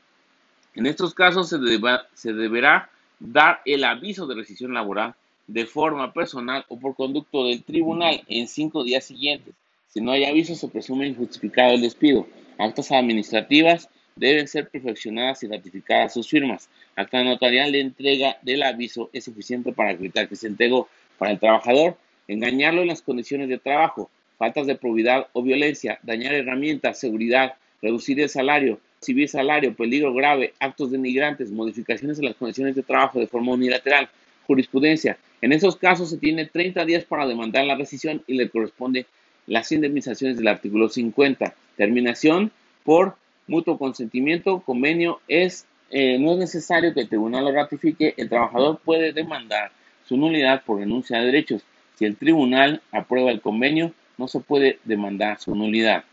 [0.74, 5.14] En estos casos se deberá dar el aviso de rescisión laboral
[5.46, 9.54] de forma personal o por conducto del tribunal en cinco días siguientes.
[9.88, 12.26] Si no hay aviso, se presume injustificado el despido.
[12.58, 16.68] Actas administrativas deben ser perfeccionadas y ratificadas sus firmas.
[16.96, 21.38] Acta notarial de entrega del aviso es suficiente para acreditar que se entregó para el
[21.38, 27.54] trabajador, engañarlo en las condiciones de trabajo, faltas de probidad o violencia, dañar herramientas, seguridad,
[27.80, 33.18] reducir el salario, recibir salario, peligro grave, actos denigrantes, modificaciones en las condiciones de trabajo
[33.18, 34.08] de forma unilateral,
[34.46, 35.18] jurisprudencia.
[35.40, 39.06] En esos casos se tiene 30 días para demandar la rescisión y le corresponde
[39.46, 41.54] las indemnizaciones del artículo 50.
[41.76, 42.50] Terminación
[42.84, 48.28] por mutuo consentimiento, convenio es, eh, no es necesario que el tribunal lo ratifique, el
[48.28, 49.70] trabajador puede demandar
[50.06, 51.62] su nulidad por renuncia de derechos.
[51.94, 56.04] Si el tribunal aprueba el convenio, no se puede demandar su nulidad.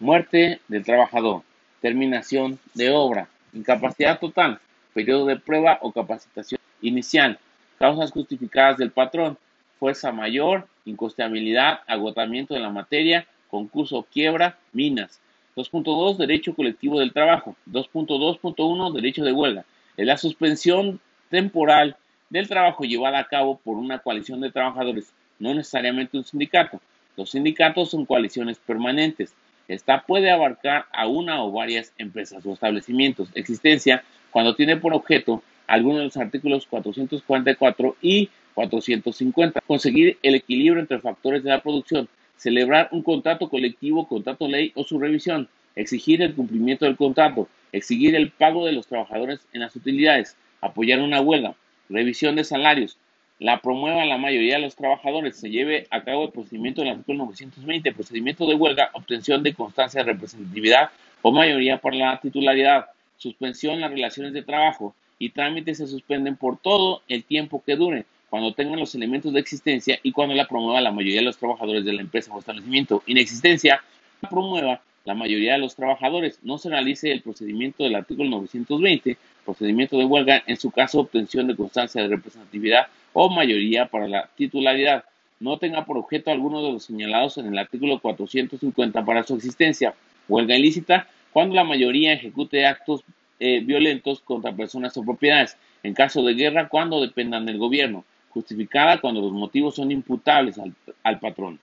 [0.00, 1.42] Muerte del trabajador,
[1.80, 4.60] terminación de obra, incapacidad total,
[4.94, 7.38] periodo de prueba o capacitación inicial,
[7.78, 9.38] causas justificadas del patrón,
[9.78, 15.20] fuerza mayor, incosteabilidad, agotamiento de la materia, concurso quiebra, minas,
[15.58, 17.56] 2.2 Derecho colectivo del trabajo.
[17.70, 19.64] 2.2.1 Derecho de huelga.
[19.96, 21.96] Es la suspensión temporal
[22.30, 26.80] del trabajo llevada a cabo por una coalición de trabajadores, no necesariamente un sindicato.
[27.16, 29.34] Los sindicatos son coaliciones permanentes.
[29.68, 33.28] Esta puede abarcar a una o varias empresas o establecimientos.
[33.34, 39.60] Existencia cuando tiene por objeto algunos de los artículos 444 y 450.
[39.66, 42.08] Conseguir el equilibrio entre factores de la producción.
[42.36, 45.48] Celebrar un contrato colectivo, contrato ley o su revisión.
[45.76, 47.48] Exigir el cumplimiento del contrato.
[47.72, 50.36] Exigir el pago de los trabajadores en las utilidades.
[50.60, 51.54] Apoyar una huelga
[51.88, 52.98] Revisión de salarios.
[53.38, 55.36] La promueva la mayoría de los trabajadores.
[55.36, 60.02] Se lleve a cabo el procedimiento del artículo 920, procedimiento de huelga, obtención de constancia
[60.02, 60.90] de representatividad
[61.22, 66.36] o mayoría por la titularidad, suspensión en las relaciones de trabajo y trámites se suspenden
[66.36, 70.46] por todo el tiempo que dure, cuando tengan los elementos de existencia y cuando la
[70.46, 73.02] promueva la mayoría de los trabajadores de la empresa o establecimiento.
[73.06, 73.82] Inexistencia,
[74.20, 76.38] la promueva la mayoría de los trabajadores.
[76.42, 79.16] No se realice el procedimiento del artículo 920
[79.48, 84.28] procedimiento de huelga, en su caso obtención de constancia de representatividad o mayoría para la
[84.36, 85.04] titularidad,
[85.40, 89.94] no tenga por objeto alguno de los señalados en el artículo 450 para su existencia.
[90.28, 93.02] Huelga ilícita cuando la mayoría ejecute actos
[93.40, 99.00] eh, violentos contra personas o propiedades, en caso de guerra cuando dependan del gobierno, justificada
[99.00, 101.58] cuando los motivos son imputables al, al patrón.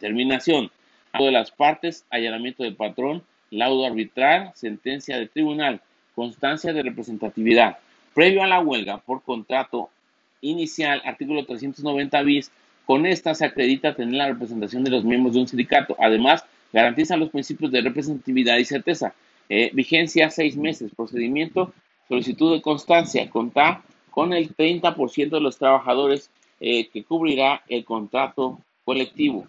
[0.00, 0.72] Terminación.
[1.16, 3.22] De las partes, allanamiento del patrón,
[3.52, 5.80] laudo arbitral, sentencia de tribunal,
[6.14, 7.78] Constancia de representatividad.
[8.14, 9.90] Previo a la huelga por contrato
[10.40, 12.50] inicial, artículo 390 bis,
[12.86, 15.96] con esta se acredita tener la representación de los miembros de un sindicato.
[15.98, 19.14] Además, garantiza los principios de representatividad y certeza.
[19.48, 20.92] Eh, vigencia seis meses.
[20.94, 21.72] Procedimiento,
[22.08, 23.28] solicitud de constancia.
[23.30, 29.46] Contar con el 30% de los trabajadores eh, que cubrirá el contrato colectivo.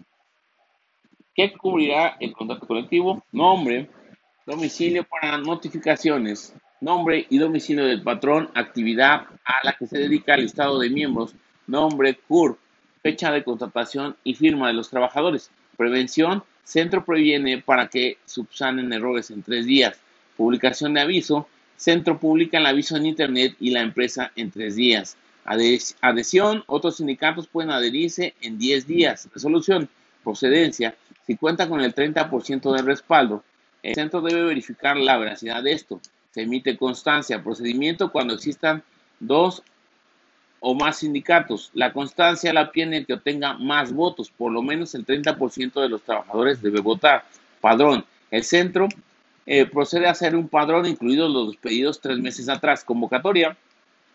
[1.35, 3.21] ¿Qué cubrirá el contrato colectivo?
[3.31, 3.89] Nombre,
[4.45, 6.53] Domicilio para notificaciones.
[6.79, 11.33] Nombre y domicilio del patrón, actividad a la que se dedica el listado de miembros,
[11.65, 12.59] nombre, CUR,
[13.01, 15.49] fecha de contratación y firma de los trabajadores.
[15.77, 19.99] Prevención, centro previene para que subsanen errores en tres días.
[20.37, 25.17] Publicación de aviso, centro publica el aviso en Internet y la empresa en tres días.
[25.45, 29.29] Adhesión, otros sindicatos pueden adherirse en 10 días.
[29.33, 29.89] Resolución,
[30.23, 33.43] procedencia, si cuenta con el 30% de respaldo.
[33.85, 36.01] El centro debe verificar la veracidad de esto.
[36.31, 38.81] Se emite constancia, procedimiento cuando existan
[39.19, 39.61] dos
[40.59, 41.69] o más sindicatos.
[41.75, 45.89] La constancia la obtiene el que obtenga más votos, por lo menos el 30% de
[45.89, 47.25] los trabajadores debe votar.
[47.61, 48.03] Padrón.
[48.31, 48.89] El centro
[49.45, 52.83] eh, procede a hacer un padrón, incluidos los pedidos tres meses atrás.
[52.83, 53.55] Convocatoria,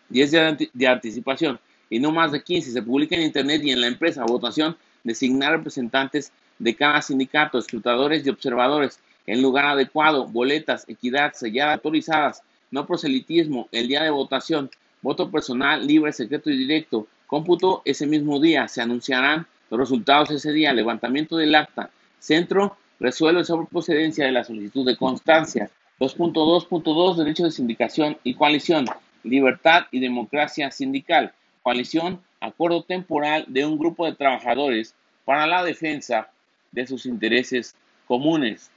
[0.09, 1.57] 10 días de anticipación
[1.89, 2.71] y no más de 15.
[2.71, 4.25] Se publica en Internet y en la empresa.
[4.25, 11.75] Votación, designar representantes de cada sindicato, escrutadores y observadores en lugar adecuado, boletas, equidad, selladas,
[11.75, 14.69] autorizadas, no proselitismo, el día de votación,
[15.01, 20.51] voto personal, libre, secreto y directo, cómputo ese mismo día, se anunciarán los resultados ese
[20.51, 27.43] día, levantamiento del acta, centro, resuelve sobre procedencia de la solicitud de constancia, 2.2.2, derecho
[27.43, 28.85] de sindicación y coalición,
[29.23, 36.29] libertad y democracia sindical, coalición, acuerdo temporal de un grupo de trabajadores para la defensa
[36.71, 37.75] de sus intereses
[38.07, 38.71] comunes.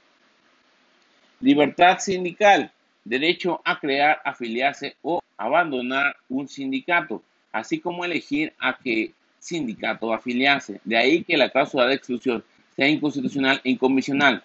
[1.41, 2.71] Libertad sindical,
[3.03, 7.21] derecho a crear, afiliarse o abandonar un sindicato,
[7.51, 10.79] así como elegir a qué sindicato afiliarse.
[10.83, 12.43] De ahí que la cláusula de exclusión
[12.75, 14.43] sea inconstitucional e incomisional.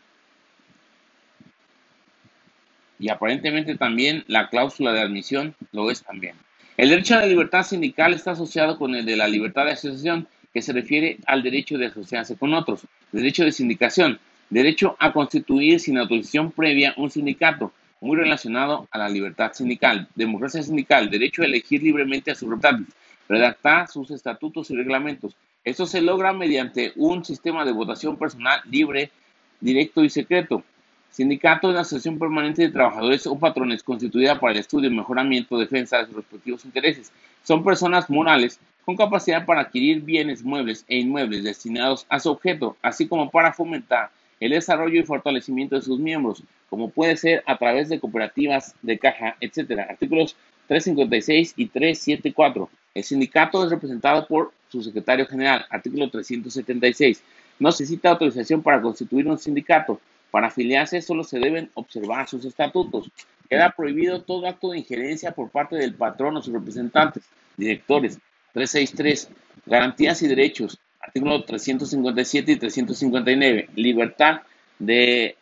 [2.98, 6.36] Y aparentemente también la cláusula de admisión lo es también.
[6.76, 10.28] El derecho a la libertad sindical está asociado con el de la libertad de asociación,
[10.52, 12.86] que se refiere al derecho de asociarse con otros.
[13.12, 14.18] derecho de sindicación,
[14.50, 20.08] Derecho a constituir sin autorización previa un sindicato, muy relacionado a la libertad sindical.
[20.16, 22.92] Democracia sindical, derecho a elegir libremente a sus representantes,
[23.28, 25.36] redactar sus estatutos y reglamentos.
[25.62, 29.12] Esto se logra mediante un sistema de votación personal libre,
[29.60, 30.64] directo y secreto.
[31.12, 35.98] Sindicato es la asociación permanente de trabajadores o patrones constituida para el estudio, mejoramiento, defensa
[35.98, 37.12] de sus respectivos intereses.
[37.44, 42.76] Son personas morales con capacidad para adquirir bienes muebles e inmuebles destinados a su objeto,
[42.82, 44.10] así como para fomentar
[44.40, 48.98] el desarrollo y fortalecimiento de sus miembros, como puede ser a través de cooperativas de
[48.98, 49.80] caja, etc.
[49.88, 50.34] Artículos
[50.66, 52.70] 356 y 374.
[52.94, 55.66] El sindicato es representado por su secretario general.
[55.68, 57.22] Artículo 376.
[57.58, 60.00] No necesita autorización para constituir un sindicato.
[60.30, 63.10] Para afiliarse solo se deben observar sus estatutos.
[63.48, 67.24] Queda prohibido todo acto de injerencia por parte del patrón o sus representantes,
[67.56, 68.18] directores.
[68.54, 69.28] 363.
[69.66, 74.42] Garantías y derechos artículo 357 y 359, libertad
[74.78, 75.36] de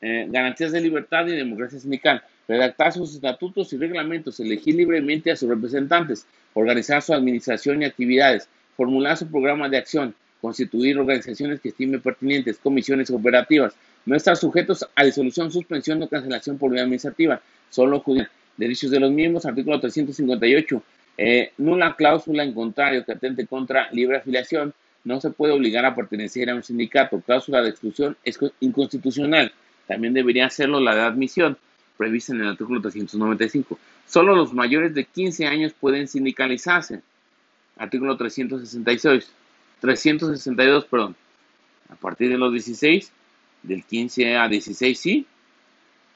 [0.00, 5.36] eh, garantías de libertad y democracia sindical, redactar sus estatutos y reglamentos, elegir libremente a
[5.36, 11.68] sus representantes, organizar su administración y actividades, formular su programa de acción, constituir organizaciones que
[11.68, 13.74] estime pertinentes, comisiones operativas,
[14.04, 17.40] no estar sujetos a disolución, suspensión o cancelación por vía administrativa,
[17.70, 18.30] solo judicial.
[18.56, 20.82] Derechos de los miembros, artículo 358.
[21.16, 24.74] Eh, nula cláusula en contrario que atente contra libre afiliación.
[25.04, 27.20] No se puede obligar a pertenecer a un sindicato.
[27.20, 29.52] Cláusula de exclusión es inconstitucional.
[29.86, 31.58] También debería hacerlo la de admisión,
[31.96, 33.78] prevista en el artículo 395.
[34.06, 37.02] Solo los mayores de 15 años pueden sindicalizarse.
[37.76, 39.32] Artículo 366.
[39.80, 41.16] 362, perdón.
[41.88, 43.12] A partir de los 16,
[43.62, 45.26] del 15 a 16, sí.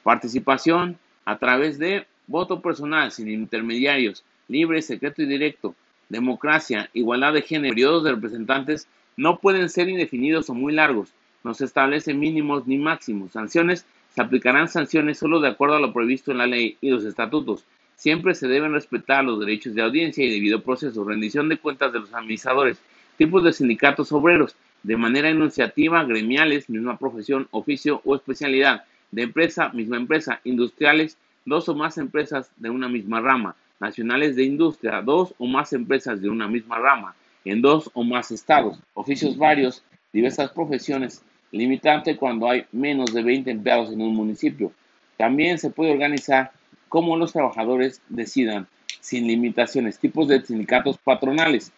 [0.02, 5.74] Participación a través de voto personal, sin intermediarios, libre, secreto y directo.
[6.08, 8.86] Democracia, igualdad de género, periodos de representantes
[9.16, 11.10] no pueden ser indefinidos o muy largos.
[11.42, 13.32] No se establecen mínimos ni máximos.
[13.32, 17.04] Sanciones, se aplicarán sanciones solo de acuerdo a lo previsto en la ley y los
[17.04, 17.64] estatutos.
[17.96, 22.00] Siempre se deben respetar los derechos de audiencia y debido proceso, rendición de cuentas de
[22.00, 22.78] los administradores,
[23.16, 29.70] tipos de sindicatos obreros, de manera enunciativa, gremiales, misma profesión, oficio o especialidad, de empresa,
[29.70, 35.34] misma empresa, industriales, dos o más empresas de una misma rama, nacionales de industria, dos
[35.38, 37.14] o más empresas de una misma rama,
[37.44, 41.22] en dos o más estados, oficios varios, diversas profesiones,
[41.52, 44.72] limitante cuando hay menos de 20 empleados en un municipio.
[45.16, 46.52] También se puede organizar
[46.88, 48.66] como los trabajadores decidan,
[49.00, 51.72] sin limitaciones, tipos de sindicatos patronales,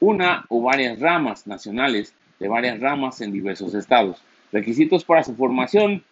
[0.00, 4.22] una o varias ramas nacionales de varias ramas en diversos estados.
[4.52, 6.04] Requisitos para su formación.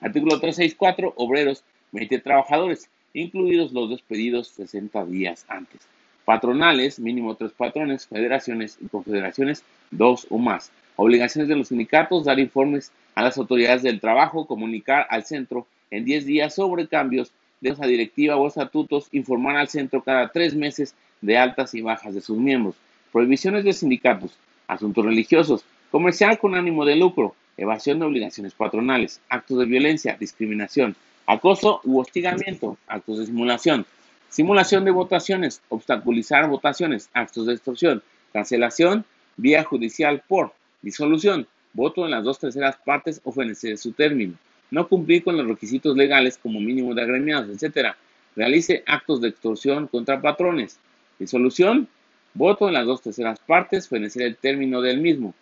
[0.00, 1.14] Artículo 364.
[1.16, 5.80] Obreros, 20 trabajadores, incluidos los despedidos 60 días antes.
[6.24, 10.70] Patronales, mínimo tres patrones, federaciones y confederaciones, dos o más.
[10.96, 16.04] Obligaciones de los sindicatos, dar informes a las autoridades del trabajo, comunicar al centro en
[16.04, 20.94] 10 días sobre cambios de esa directiva o estatutos, informar al centro cada tres meses
[21.20, 22.74] de altas y bajas de sus miembros.
[23.12, 24.36] Prohibiciones de sindicatos,
[24.66, 30.96] asuntos religiosos, comercial con ánimo de lucro, evasión de obligaciones patronales, actos de violencia, discriminación,
[31.26, 33.86] acoso u hostigamiento, actos de simulación,
[34.28, 38.02] simulación de votaciones, obstaculizar votaciones, actos de extorsión,
[38.32, 39.04] cancelación,
[39.36, 40.52] vía judicial por
[40.82, 44.34] disolución, voto en las dos terceras partes o fenecer su término,
[44.70, 47.94] no cumplir con los requisitos legales como mínimo de agremiados, etc.
[48.36, 50.78] Realice actos de extorsión contra patrones.
[51.18, 51.88] Disolución,
[52.34, 55.34] Voto en las dos terceras partes, fenecer el término del mismo.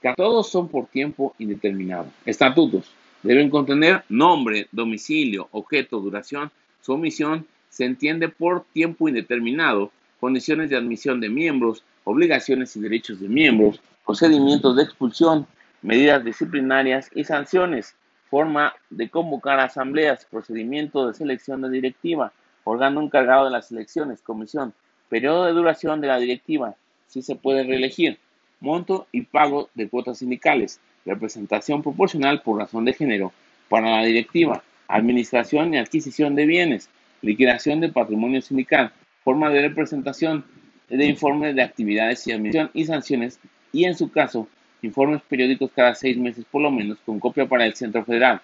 [0.00, 2.06] Que todos son por tiempo indeterminado.
[2.24, 2.90] Estatutos.
[3.22, 6.50] Deben contener nombre, domicilio, objeto, duración.
[6.80, 9.90] Su omisión se entiende por tiempo indeterminado,
[10.20, 15.46] condiciones de admisión de miembros, obligaciones y derechos de miembros, procedimientos de expulsión,
[15.82, 17.94] medidas disciplinarias y sanciones,
[18.30, 22.32] forma de convocar asambleas, procedimiento de selección de directiva,
[22.64, 24.72] órgano encargado de las elecciones, comisión,
[25.08, 26.74] Periodo de duración de la directiva,
[27.06, 28.18] si se puede reelegir.
[28.58, 30.80] Monto y pago de cuotas sindicales.
[31.06, 33.32] Representación proporcional por razón de género
[33.68, 34.62] para la directiva.
[34.88, 36.90] Administración y adquisición de bienes.
[37.22, 38.92] Liquidación de patrimonio sindical.
[39.24, 40.44] Forma de representación
[40.88, 43.40] de informes de actividades y admisión y sanciones.
[43.72, 44.48] Y en su caso,
[44.82, 48.40] informes periódicos cada seis meses por lo menos con copia para el Centro Federal.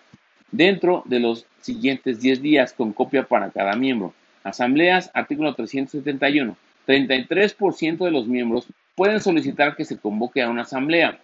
[0.50, 4.14] Dentro de los siguientes 10 días con copia para cada miembro.
[4.44, 6.56] Asambleas, artículo 371.
[6.86, 11.18] 33% de los miembros pueden solicitar que se convoque a una asamblea.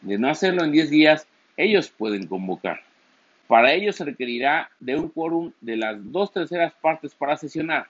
[0.00, 1.26] De no hacerlo en 10 días,
[1.56, 2.80] ellos pueden convocar.
[3.46, 7.86] Para ello se requerirá de un quórum de las dos terceras partes para sesionar,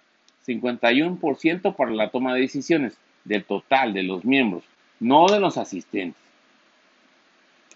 [0.47, 4.65] 51% para la toma de decisiones del total de los miembros,
[5.01, 6.23] no de los asistentes.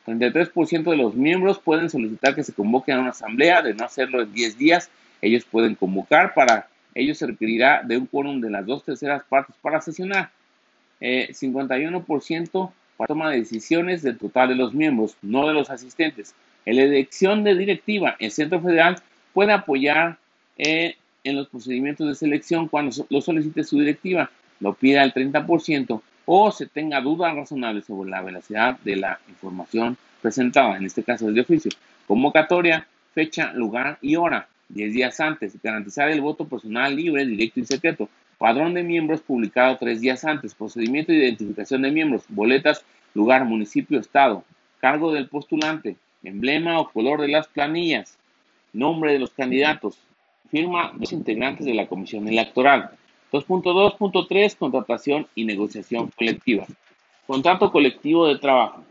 [0.07, 4.22] 33% de los miembros pueden solicitar que se convoque a una asamblea, de no hacerlo
[4.22, 8.66] en 10 días, ellos pueden convocar para ello se requerirá de un quórum de las
[8.66, 10.30] dos terceras partes para sesionar.
[11.01, 12.72] 51% eh,
[13.03, 16.36] para toma de decisiones del total de los miembros, no de los asistentes.
[16.64, 18.94] En la elección de directiva, el Centro Federal
[19.32, 20.18] puede apoyar
[20.57, 20.94] eh,
[21.24, 24.30] en los procedimientos de selección cuando lo solicite su directiva,
[24.61, 29.96] lo pida al 30% o se tenga dudas razonables sobre la veracidad de la información
[30.20, 31.72] presentada, en este caso es de oficio.
[32.07, 34.46] Convocatoria, fecha, lugar y hora.
[34.68, 38.09] 10 días antes, garantizar el voto personal libre, directo y secreto,
[38.43, 42.84] padrón de miembros publicado tres días antes, procedimiento de identificación de miembros, boletas,
[43.14, 44.43] lugar, municipio, estado,
[44.80, 48.18] cargo del postulante, emblema o color de las planillas,
[48.72, 49.97] nombre de los candidatos,
[50.51, 52.90] firma de los integrantes de la comisión electoral.
[53.30, 56.66] 2.2.3 Contratación y negociación colectiva.
[57.28, 58.82] Contrato colectivo de trabajo.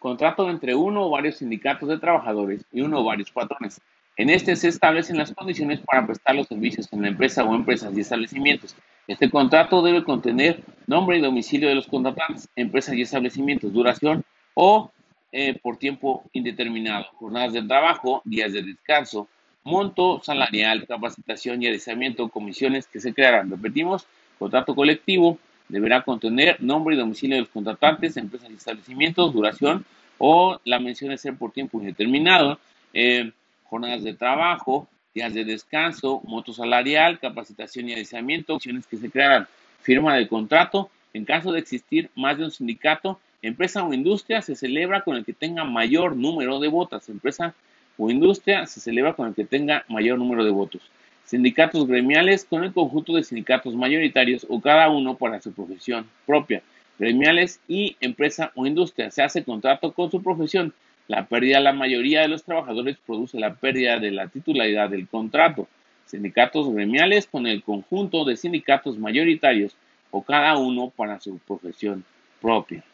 [0.00, 3.80] contrato entre uno o varios sindicatos de trabajadores y uno o varios patrones.
[4.16, 7.96] En este se establecen las condiciones para prestar los servicios en la empresa o empresas
[7.96, 8.76] y establecimientos.
[9.06, 14.90] Este contrato debe contener nombre y domicilio de los contratantes, empresas y establecimientos, duración o
[15.32, 19.28] eh, por tiempo indeterminado, jornadas de trabajo, días de descanso,
[19.64, 23.50] monto salarial, capacitación y adiestramiento, comisiones que se crearán.
[23.50, 24.06] Repetimos,
[24.38, 25.38] contrato colectivo
[25.68, 29.84] deberá contener nombre y domicilio de los contratantes, empresas y establecimientos, duración
[30.18, 32.58] o la mención de ser por tiempo indeterminado,
[32.92, 33.32] eh,
[33.70, 39.46] jornadas de trabajo, días de descanso, monto salarial, capacitación y adiestramiento, comisiones que se crearán.
[39.80, 40.90] Firma del contrato.
[41.12, 45.24] En caso de existir más de un sindicato, empresa o industria se celebra con el
[45.24, 47.08] que tenga mayor número de votos.
[47.08, 47.54] Empresa
[47.96, 50.82] o industria se celebra con el que tenga mayor número de votos.
[51.24, 56.62] Sindicatos gremiales con el conjunto de sindicatos mayoritarios o cada uno para su profesión propia.
[56.98, 59.10] Gremiales y empresa o industria.
[59.10, 60.74] Se hace contrato con su profesión.
[61.10, 65.08] La pérdida de la mayoría de los trabajadores produce la pérdida de la titularidad del
[65.08, 65.66] contrato.
[66.06, 69.74] Sindicatos gremiales con el conjunto de sindicatos mayoritarios
[70.12, 72.04] o cada uno para su profesión
[72.40, 72.84] propia.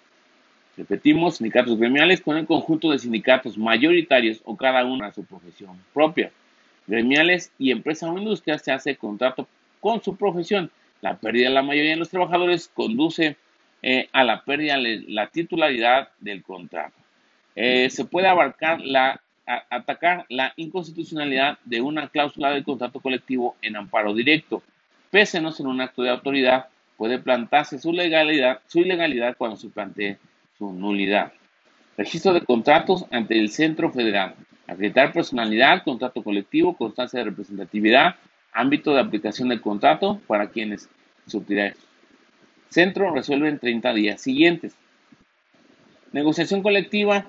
[0.79, 5.77] Repetimos, sindicatos gremiales con el conjunto de sindicatos mayoritarios o cada uno a su profesión
[5.93, 6.31] propia.
[6.87, 9.47] Gremiales y empresa o industria se hace contrato
[9.79, 10.71] con su profesión.
[11.03, 13.37] La pérdida de la mayoría de los trabajadores conduce
[13.83, 17.06] eh, a la pérdida de la titularidad del contrato.
[17.57, 23.77] Eh, se puede abarcar la, atacar la inconstitucionalidad de una cláusula del contrato colectivo en
[23.77, 24.63] amparo directo.
[25.11, 29.69] Pese no ser un acto de autoridad, puede plantarse su legalidad, su ilegalidad cuando se
[29.69, 30.19] plantee
[30.59, 31.33] su nulidad.
[31.97, 34.35] Registro de contratos ante el Centro Federal.
[34.67, 38.17] Acreditar personalidad, contrato colectivo, constancia de representatividad,
[38.53, 40.89] ámbito de aplicación del contrato para quienes
[41.27, 41.73] surtirá
[42.69, 44.75] Centro resuelve en 30 días siguientes.
[46.13, 47.27] Negociación colectiva.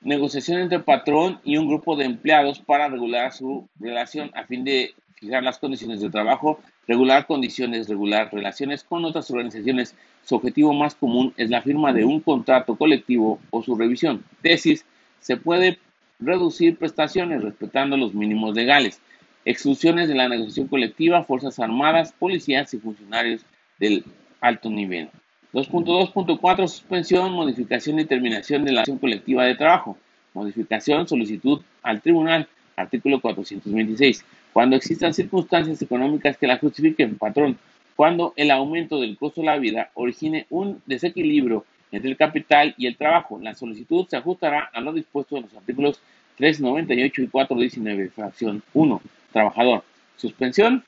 [0.00, 4.94] Negociación entre patrón y un grupo de empleados para regular su relación a fin de
[5.16, 9.94] fijar las condiciones de trabajo regular condiciones, regular relaciones con otras organizaciones.
[10.24, 14.24] Su objetivo más común es la firma de un contrato colectivo o su revisión.
[14.42, 14.84] Tesis,
[15.20, 15.78] se puede
[16.18, 19.00] reducir prestaciones respetando los mínimos legales.
[19.44, 23.42] Exclusiones de la negociación colectiva, Fuerzas Armadas, policías y funcionarios
[23.78, 24.04] del
[24.40, 25.10] alto nivel.
[25.52, 29.96] 2.2.4 Suspensión, modificación y terminación de la acción colectiva de trabajo.
[30.34, 32.48] Modificación, solicitud al tribunal.
[32.76, 34.24] Artículo 426
[34.58, 37.58] cuando existan circunstancias económicas que la justifiquen, patrón,
[37.94, 42.86] cuando el aumento del costo de la vida origine un desequilibrio entre el capital y
[42.86, 43.38] el trabajo.
[43.40, 46.00] La solicitud se ajustará a lo dispuesto en los artículos
[46.36, 49.00] 398 y 419, fracción 1.
[49.32, 49.84] Trabajador.
[50.16, 50.82] Suspensión.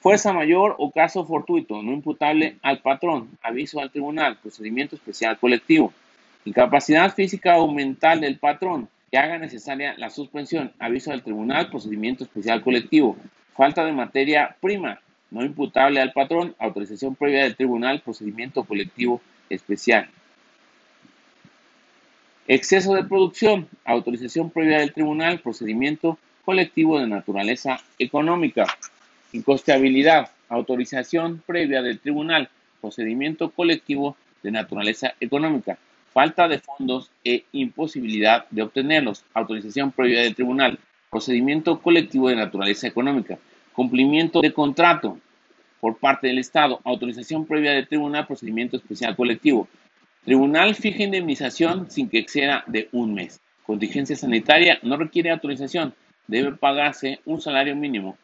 [0.00, 3.30] Fuerza mayor o caso fortuito, no imputable al patrón.
[3.42, 4.38] Aviso al tribunal.
[4.38, 5.92] Procedimiento especial colectivo.
[6.44, 12.24] Incapacidad física o mental del patrón que haga necesaria la suspensión, aviso al tribunal, procedimiento
[12.24, 13.18] especial colectivo,
[13.54, 19.20] falta de materia prima, no imputable al patrón, autorización previa del tribunal, procedimiento colectivo
[19.50, 20.08] especial.
[22.48, 28.64] Exceso de producción, autorización previa del tribunal, procedimiento colectivo de naturaleza económica.
[29.32, 32.48] Incosteabilidad, autorización previa del tribunal,
[32.80, 35.78] procedimiento colectivo de naturaleza económica
[36.12, 40.78] falta de fondos e imposibilidad de obtenerlos, autorización previa del tribunal,
[41.10, 43.38] procedimiento colectivo de naturaleza económica,
[43.72, 45.18] cumplimiento de contrato
[45.80, 49.68] por parte del Estado, autorización previa del tribunal, procedimiento especial colectivo.
[50.24, 53.40] Tribunal fija indemnización sin que exceda de un mes.
[53.64, 55.94] Contingencia sanitaria no requiere autorización,
[56.26, 58.16] debe pagarse un salario mínimo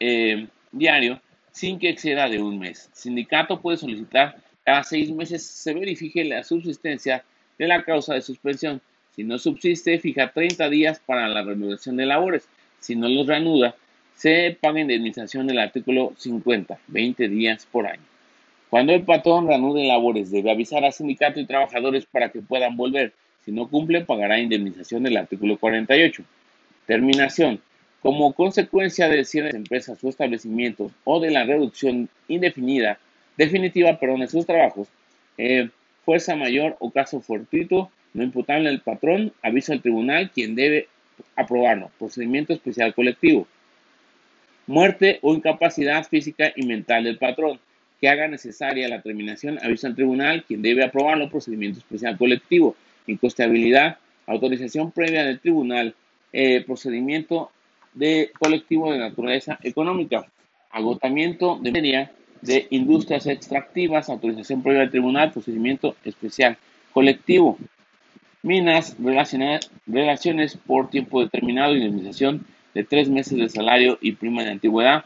[0.00, 1.20] eh, diario
[1.52, 2.88] sin que exceda de un mes.
[2.92, 7.24] Sindicato puede solicitar cada seis meses se verifique la subsistencia
[7.58, 8.80] de la causa de suspensión.
[9.14, 12.48] Si no subsiste, fija 30 días para la reanudación de labores.
[12.78, 13.74] Si no los reanuda,
[14.14, 18.02] se paga indemnización del artículo 50, 20 días por año.
[18.70, 23.12] Cuando el patrón reanude labores, debe avisar a sindicato y trabajadores para que puedan volver.
[23.44, 26.22] Si no cumple, pagará indemnización del artículo 48.
[26.86, 27.60] Terminación.
[28.02, 32.98] Como consecuencia de cierre de empresas o establecimientos o de la reducción indefinida,
[33.36, 34.88] definitiva, perdón, de sus trabajos,
[35.38, 35.70] eh,
[36.04, 40.88] fuerza mayor o caso fortuito no imputable al patrón, avisa al tribunal quien debe
[41.36, 41.90] aprobarlo.
[41.98, 43.46] Procedimiento especial colectivo.
[44.66, 47.58] Muerte o incapacidad física y mental del patrón
[48.00, 51.30] que haga necesaria la terminación, avisa al tribunal quien debe aprobarlo.
[51.30, 52.76] Procedimiento especial colectivo.
[53.06, 55.94] Incosteabilidad, autorización previa del tribunal,
[56.32, 57.50] eh, procedimiento
[57.94, 60.26] de colectivo de naturaleza económica,
[60.70, 66.58] agotamiento de media de industrias extractivas, autorización previa del tribunal, procedimiento especial
[66.92, 67.58] colectivo.
[68.42, 68.96] Minas,
[69.86, 75.04] relaciones por tiempo determinado, indemnización de tres meses de salario y prima de antigüedad.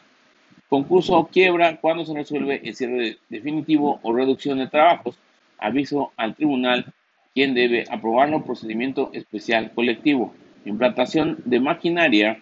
[0.68, 5.16] Concurso quiebra cuando se resuelve el cierre definitivo o reducción de trabajos.
[5.58, 6.86] Aviso al tribunal
[7.34, 8.44] quien debe aprobarlo.
[8.44, 10.34] Procedimiento especial colectivo.
[10.64, 12.40] Implantación de maquinaria.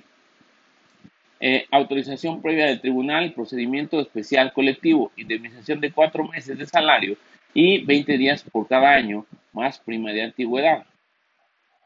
[1.40, 3.32] Eh, autorización previa del tribunal.
[3.32, 5.12] Procedimiento especial colectivo.
[5.16, 7.16] Indemnización de cuatro meses de salario
[7.52, 10.84] y 20 días por cada año más prima de antigüedad.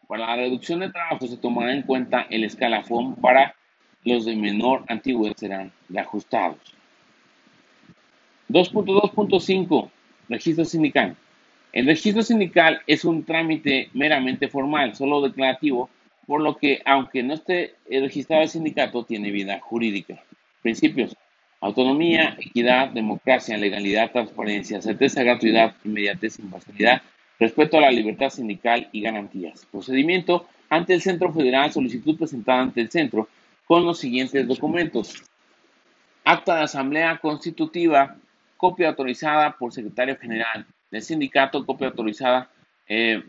[0.06, 3.54] Para la reducción de trabajo se tomará en cuenta el escalafón para
[4.04, 6.58] los de menor antigüedad serán reajustados.
[8.48, 9.90] 2.2.5
[10.28, 11.16] Registro sindical.
[11.72, 15.88] El registro sindical es un trámite meramente formal, solo declarativo,
[16.28, 20.22] por lo que, aunque no esté registrado el sindicato, tiene vida jurídica.
[20.60, 21.16] Principios.
[21.58, 27.00] Autonomía, equidad, democracia, legalidad, transparencia, certeza, gratuidad, inmediatez, imparcialidad,
[27.40, 29.64] respeto a la libertad sindical y garantías.
[29.72, 33.26] Procedimiento ante el Centro Federal, solicitud presentada ante el Centro
[33.64, 35.22] con los siguientes documentos.
[36.24, 38.16] Acta de Asamblea Constitutiva,
[38.58, 42.50] copia autorizada por Secretario General del Sindicato, copia autorizada
[42.86, 43.22] eh,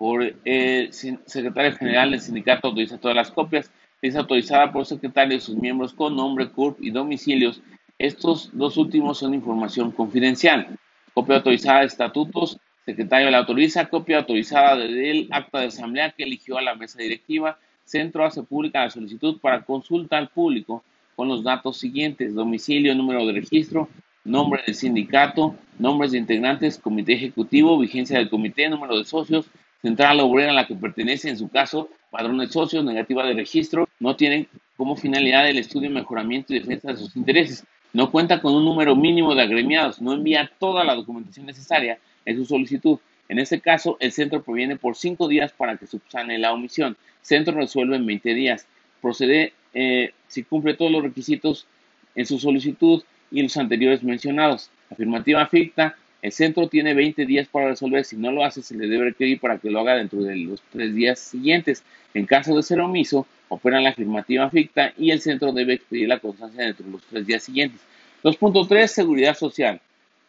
[0.00, 0.88] por eh,
[1.26, 3.70] Secretario General del Sindicato, autoriza todas las copias,
[4.00, 7.60] es autorizada por secretario y sus miembros con nombre, CURP y domicilios.
[7.98, 10.68] Estos dos últimos son información confidencial.
[11.12, 16.56] Copia autorizada de estatutos, secretario la autoriza, copia autorizada del acta de asamblea que eligió
[16.56, 17.58] a la mesa directiva.
[17.84, 20.82] Centro hace pública la solicitud para consulta al público
[21.14, 23.90] con los datos siguientes: domicilio, número de registro,
[24.24, 29.50] nombre del sindicato, nombres de integrantes, comité ejecutivo, vigencia del comité, número de socios,
[29.82, 33.88] central obrera a la que pertenece, en su caso, padrón de socios, negativa de registro,
[33.98, 37.64] no tienen como finalidad el estudio, mejoramiento y defensa de sus intereses.
[37.92, 42.36] No cuenta con un número mínimo de agremiados, no envía toda la documentación necesaria en
[42.36, 42.98] su solicitud.
[43.28, 46.96] En este caso, el centro proviene por cinco días para que subsane la omisión.
[47.22, 48.66] Centro resuelve en 20 días.
[49.00, 51.66] Procede eh, si cumple todos los requisitos
[52.14, 54.70] en su solicitud y los anteriores mencionados.
[54.90, 58.04] Afirmativa ficta, el centro tiene 20 días para resolver.
[58.04, 60.60] Si no lo hace, se le debe requerir para que lo haga dentro de los
[60.70, 61.82] tres días siguientes.
[62.12, 66.18] En caso de ser omiso, opera la afirmativa ficta y el centro debe expedir la
[66.18, 67.80] constancia dentro de los tres días siguientes.
[68.22, 68.86] 2.3.
[68.86, 69.80] Seguridad social.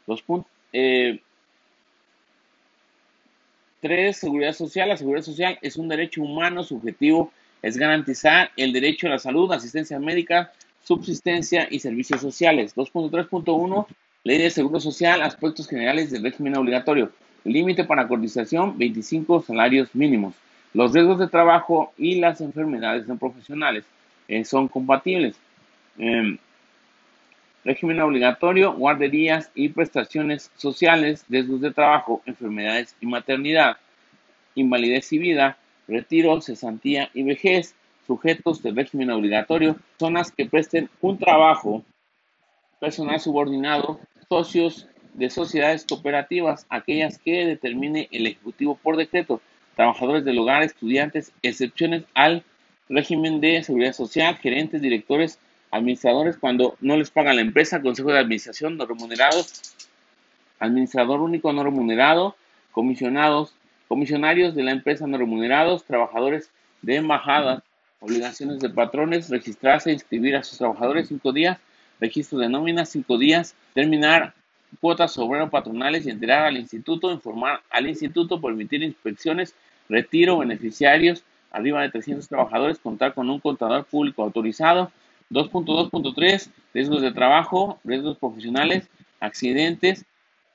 [0.07, 0.45] 2.3.
[0.73, 1.19] Eh,
[4.13, 4.89] seguridad social.
[4.89, 7.33] La seguridad social es un derecho humano subjetivo.
[7.61, 12.75] Es garantizar el derecho a la salud, asistencia médica, subsistencia y servicios sociales.
[12.75, 13.87] 2.3.1
[14.24, 17.11] Ley de Seguro Social, aspectos generales del régimen obligatorio.
[17.43, 20.36] Límite para cotización, 25 salarios mínimos.
[20.76, 23.84] Los riesgos de trabajo y las enfermedades no profesionales
[24.28, 25.36] eh, son compatibles.
[25.97, 26.38] Em,
[27.65, 33.78] régimen obligatorio, guarderías y prestaciones sociales, riesgos de trabajo, enfermedades y maternidad,
[34.53, 35.57] invalidez y vida,
[35.88, 37.74] retiro, cesantía y vejez,
[38.05, 41.84] sujetos del régimen obligatorio, zonas que presten un trabajo
[42.82, 49.39] personal subordinado, socios de sociedades cooperativas, aquellas que determine el Ejecutivo por decreto,
[49.75, 52.43] trabajadores del hogar, estudiantes, excepciones al
[52.89, 58.19] régimen de seguridad social, gerentes, directores, administradores cuando no les paga la empresa, consejo de
[58.19, 59.75] administración no remunerados,
[60.59, 62.36] administrador único no remunerado,
[62.71, 63.53] comisionados,
[63.88, 66.49] comisionarios de la empresa no remunerados, trabajadores
[66.82, 67.61] de embajadas,
[67.99, 71.59] obligaciones de patrones, registrarse e inscribir a sus trabajadores cinco días,
[72.02, 74.34] registro de nóminas, cinco días, terminar
[74.82, 79.56] cuotas obrero patronales y enterar al instituto, informar al instituto, permitir inspecciones,
[79.88, 84.91] retiro, beneficiarios, arriba de 300 trabajadores, contar con un contador público autorizado.
[85.30, 88.89] 2.2.3, riesgos de trabajo, riesgos profesionales,
[89.22, 90.06] accidentes,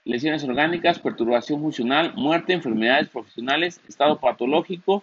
[0.05, 5.03] lesiones orgánicas, perturbación funcional, muerte, enfermedades profesionales, estado patológico,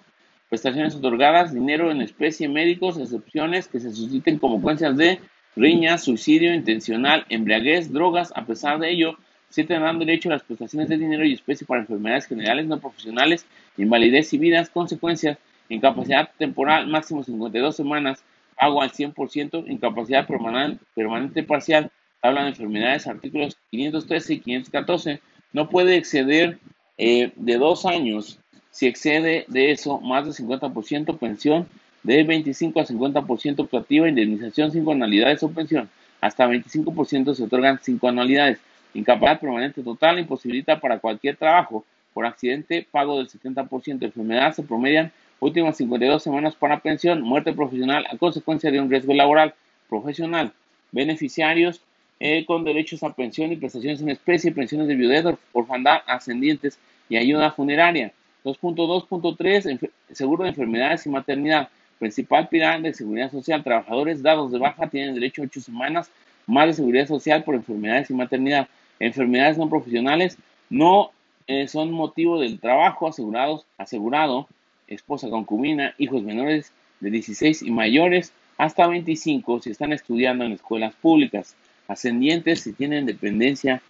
[0.50, 5.20] prestaciones otorgadas, dinero en especie, médicos, excepciones que se susciten como consecuencias de
[5.56, 8.32] riña, suicidio intencional, embriaguez, drogas.
[8.36, 9.18] A pesar de ello,
[9.50, 13.46] se tendrán derecho a las prestaciones de dinero y especie para enfermedades generales no profesionales,
[13.78, 15.38] invalidez y vidas, consecuencias,
[15.70, 18.24] incapacidad temporal máximo 52 semanas,
[18.56, 21.92] pago al 100%, incapacidad permanente, permanente parcial,
[22.22, 26.58] tabla de enfermedades, artículos 513 y 514, no puede exceder
[26.98, 28.40] eh, de dos años.
[28.72, 31.68] Si excede de eso, más del 50% pensión
[32.04, 35.90] de 25 a 50% optativa, indemnización 5 anualidades o pensión.
[36.22, 38.60] Hasta 25% se otorgan 5 anualidades.
[38.94, 41.86] Incapacidad permanente total imposibilita para cualquier trabajo.
[42.14, 44.04] Por accidente, pago del 70%.
[44.04, 47.22] Enfermedad se promedian últimas 52 semanas para pensión.
[47.22, 49.56] Muerte profesional a consecuencia de un riesgo laboral
[49.90, 50.54] profesional.
[50.92, 51.82] Beneficiarios
[52.20, 56.78] eh, con derechos a pensión y prestaciones en especie, pensiones de viudez, orfandad, ascendientes
[57.10, 58.14] y ayuda funeraria.
[58.46, 61.70] 2.2.3, seguro de enfermedades y maternidad.
[62.00, 63.64] Principal pilar de seguridad social.
[63.64, 66.12] Trabajadores dados de baja tienen derecho a 8 semanas
[66.48, 68.68] más de seguridad social por enfermedades y maternidad.
[69.00, 70.38] Enfermedades no profesionales
[70.70, 71.12] no
[71.48, 74.48] eh, son motivo del trabajo asegurados, asegurado,
[74.88, 80.94] esposa concubina, hijos menores de 16 y mayores hasta 25 si están estudiando en escuelas
[80.96, 81.56] públicas,
[81.88, 83.82] ascendientes si tienen dependencia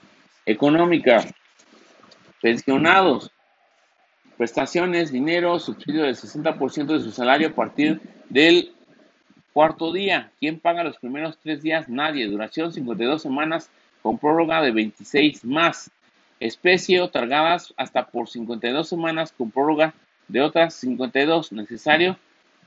[0.46, 1.24] económica,
[2.42, 3.32] pensionados,
[4.38, 8.74] prestaciones, dinero, subsidio del 60% de su salario a partir del
[9.54, 10.32] cuarto día.
[10.40, 11.90] ¿Quién paga los primeros tres días?
[11.90, 12.28] Nadie.
[12.28, 13.70] Duración 52 semanas
[14.02, 15.92] con prórroga de 26 más.
[16.40, 19.94] Especie otorgadas hasta por 52 semanas con prórroga
[20.28, 21.52] de otras 52.
[21.52, 22.18] Necesario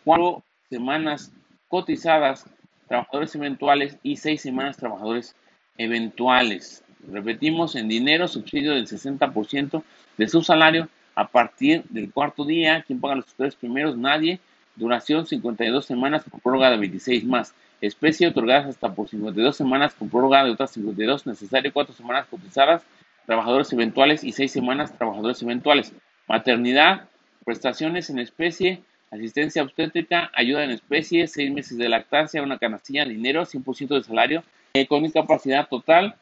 [0.05, 1.33] cuatro semanas
[1.69, 2.47] cotizadas,
[2.89, 5.35] trabajadores eventuales y seis semanas trabajadores
[5.77, 6.85] eventuales.
[7.11, 9.83] Repetimos, en dinero, subsidio del 60%
[10.17, 12.85] de su salario a partir del cuarto día.
[12.87, 13.97] ¿Quién paga los tres primeros?
[13.97, 14.39] Nadie.
[14.77, 17.55] Duración 52 semanas con prórroga de 26 más.
[17.81, 21.27] Especie otorgadas hasta por 52 semanas con prórroga de otras 52.
[21.27, 22.83] Necesario cuatro semanas cotizadas.
[23.25, 25.93] Trabajadores eventuales y seis semanas trabajadores eventuales.
[26.29, 27.09] Maternidad,
[27.45, 33.47] prestaciones en especie, asistencia obstétrica, ayuda en especie, seis meses de lactancia, una canastilla, dinero,
[33.47, 34.45] 100% de salario,
[34.75, 36.17] eh, con incapacidad total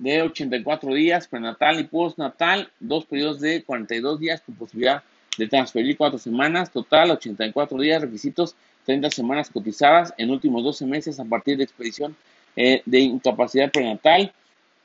[0.00, 5.02] de 84 días, prenatal y postnatal, dos periodos de 42 días con posibilidad
[5.36, 11.20] de transferir cuatro semanas, total 84 días, requisitos 30 semanas cotizadas en últimos 12 meses
[11.20, 12.16] a partir de expedición
[12.56, 14.32] eh, de incapacidad prenatal.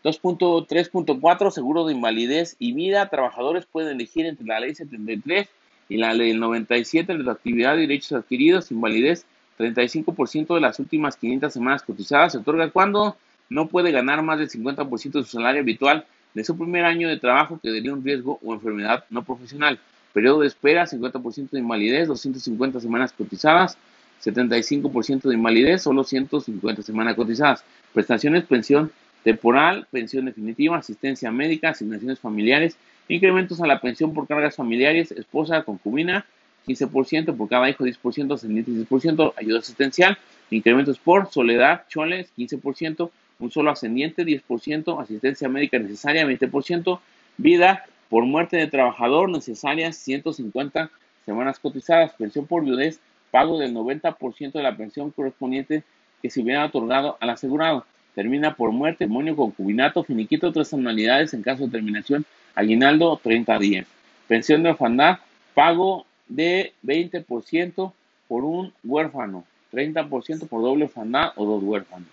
[0.03, 3.09] 2.3.4 Seguro de invalidez y vida.
[3.09, 5.47] Trabajadores pueden elegir entre la ley 73
[5.89, 8.69] y la ley 97 de la actividad y derechos adquiridos.
[8.69, 9.25] Invalidez
[9.57, 12.33] 35% de las últimas 500 semanas cotizadas.
[12.33, 13.17] Se otorga cuando
[13.49, 17.17] no puede ganar más del 50% de su salario habitual de su primer año de
[17.17, 19.79] trabajo que daría un riesgo o enfermedad no profesional.
[20.13, 23.77] Periodo de espera, 50% de invalidez, 250 semanas cotizadas,
[24.23, 27.63] 75% de invalidez, solo 150 semanas cotizadas.
[27.93, 28.91] Prestaciones, pensión
[29.23, 32.77] temporal, pensión definitiva, asistencia médica, asignaciones familiares,
[33.07, 36.25] incrementos a la pensión por cargas familiares, esposa, concubina,
[36.67, 40.17] 15% por cada hijo, 10%, ascendientes 10%, ayuda asistencial,
[40.49, 46.99] incrementos por soledad, choles, 15%, un solo ascendiente, 10%, asistencia médica necesaria, 20%,
[47.37, 50.89] vida por muerte de trabajador necesarias, 150
[51.25, 52.99] semanas cotizadas, pensión por viudez,
[53.31, 55.83] pago del 90% de la pensión correspondiente
[56.21, 57.85] que se hubiera otorgado al asegurado.
[58.13, 63.87] Termina por muerte, demonio, concubinato, finiquito, tres anualidades en caso de terminación, aguinaldo, 30 días.
[64.27, 65.19] Pensión de orfandad,
[65.53, 67.91] pago de 20%
[68.27, 72.07] por un huérfano, 30% por doble orfandad o dos huérfanos.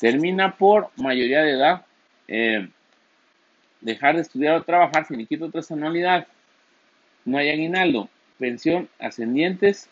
[0.00, 1.86] Termina por mayoría de edad,
[2.28, 2.68] eh,
[3.80, 6.26] dejar de estudiar o trabajar, finiquito tras anualidad.
[7.24, 8.08] No hay aguinaldo.
[8.38, 9.88] Pensión ascendientes,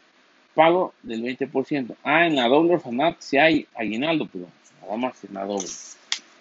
[0.55, 1.97] pago del 20%.
[2.05, 4.49] Ah, en la doble orfanato sí hay aguinaldo, pero
[4.83, 5.69] nada más en la doble.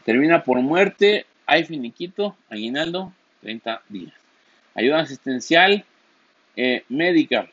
[0.04, 3.12] Termina por muerte, hay finiquito, aguinaldo,
[3.42, 4.14] 30 días.
[4.76, 5.84] Ayuda asistencial
[6.56, 7.50] eh, médica,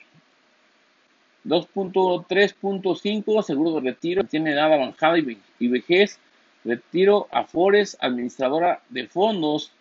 [1.45, 6.18] 2.3.5, seguro de retiro, tiene edad avanzada y, vejez,
[6.64, 9.72] retiro, afores, administradora de fondos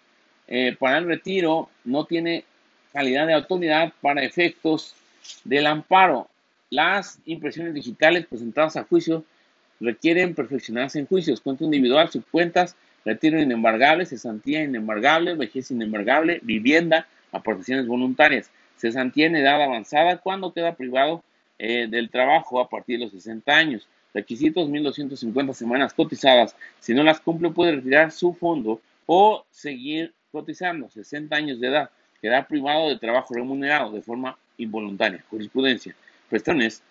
[0.47, 2.43] eh, para el retiro, no tiene
[2.91, 4.95] calidad de autoridad para efectos
[5.43, 6.27] del amparo.
[6.69, 9.23] Las impresiones digitales presentadas a juicio
[9.79, 17.87] requieren perfeccionarse en juicios, cuenta individual, subcuentas, retiro inembargable, cesantía inembargable, vejez inembargable, vivienda, aportaciones
[17.87, 18.49] voluntarias.
[18.77, 21.23] Cesantía en edad avanzada cuando queda privado
[21.63, 23.87] eh, del trabajo a partir de los 60 años.
[24.15, 26.55] Requisitos 1.250 semanas cotizadas.
[26.79, 30.89] Si no las cumple puede retirar su fondo o seguir cotizando.
[30.89, 31.91] 60 años de edad.
[32.19, 35.23] Queda privado de trabajo remunerado de forma involuntaria.
[35.29, 35.95] Jurisprudencia.
[36.31, 36.81] Prestaciones.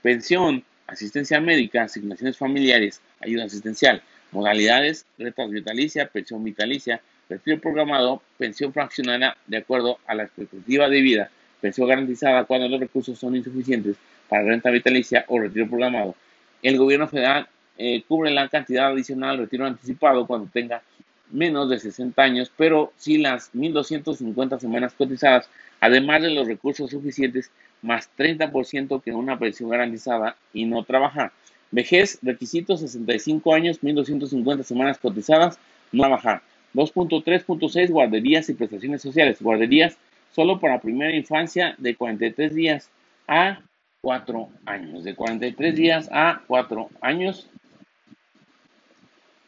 [0.00, 0.62] Pensión.
[0.86, 1.82] Asistencia médica.
[1.82, 3.00] Asignaciones familiares.
[3.18, 4.00] Ayuda asistencial.
[4.30, 5.06] Modalidades.
[5.18, 6.06] Retas vitalicia.
[6.06, 7.02] Pensión vitalicia.
[7.28, 8.22] Retiro programado.
[8.38, 11.30] Pensión fraccionada de acuerdo a la expectativa de vida
[11.64, 13.96] pensión garantizada cuando los recursos son insuficientes
[14.28, 16.14] para renta vitalicia o retiro programado.
[16.62, 17.48] El gobierno federal
[17.78, 20.82] eh, cubre la cantidad adicional retiro anticipado cuando tenga
[21.30, 25.48] menos de 60 años, pero si las 1.250 semanas cotizadas,
[25.80, 27.50] además de los recursos suficientes,
[27.80, 31.32] más 30% que una pensión garantizada y no trabajar.
[31.70, 35.58] Vejez, requisitos 65 años, 1.250 semanas cotizadas,
[35.92, 36.42] no trabajar.
[36.74, 39.40] 2.3.6 guarderías y prestaciones sociales.
[39.40, 39.96] Guarderías
[40.34, 42.90] solo para primera infancia de 43 días
[43.28, 43.60] a
[44.00, 45.04] 4 años.
[45.04, 47.48] De 43 días a 4 años.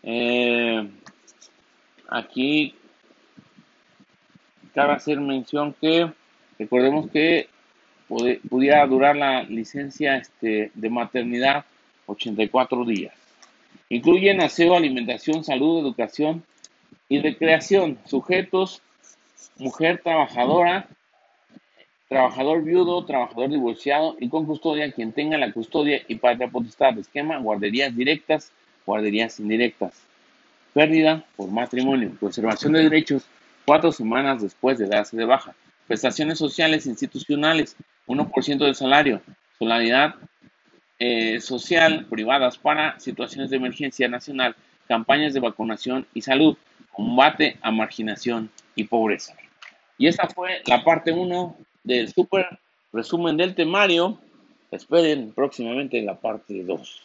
[0.02, 0.88] Eh,
[2.08, 2.74] aquí
[4.74, 6.10] cabe hacer mención que
[6.58, 7.48] recordemos que
[8.48, 11.64] pudiera durar la licencia este, de maternidad
[12.06, 13.14] 84 días.
[13.88, 16.44] Incluyen aseo, alimentación, salud, educación
[17.08, 17.98] y recreación.
[18.04, 18.82] Sujetos,
[19.58, 20.88] mujer trabajadora,
[22.08, 26.98] trabajador viudo, trabajador divorciado y con custodia, quien tenga la custodia y patria potestad.
[26.98, 28.52] Esquema, guarderías directas,
[28.84, 29.94] guarderías indirectas.
[30.72, 33.24] Pérdida por matrimonio, conservación de derechos,
[33.64, 35.54] cuatro semanas después de darse de baja.
[35.86, 37.76] Prestaciones sociales institucionales,
[38.06, 39.20] 1% del salario.
[39.58, 40.16] Solidaridad
[40.98, 44.54] eh, social privadas para situaciones de emergencia nacional,
[44.88, 46.56] campañas de vacunación y salud,
[46.92, 49.34] combate a marginación y pobreza.
[49.98, 52.46] Y esta fue la parte 1 del super
[52.92, 54.20] resumen del temario.
[54.70, 57.02] Esperen próximamente la parte 2.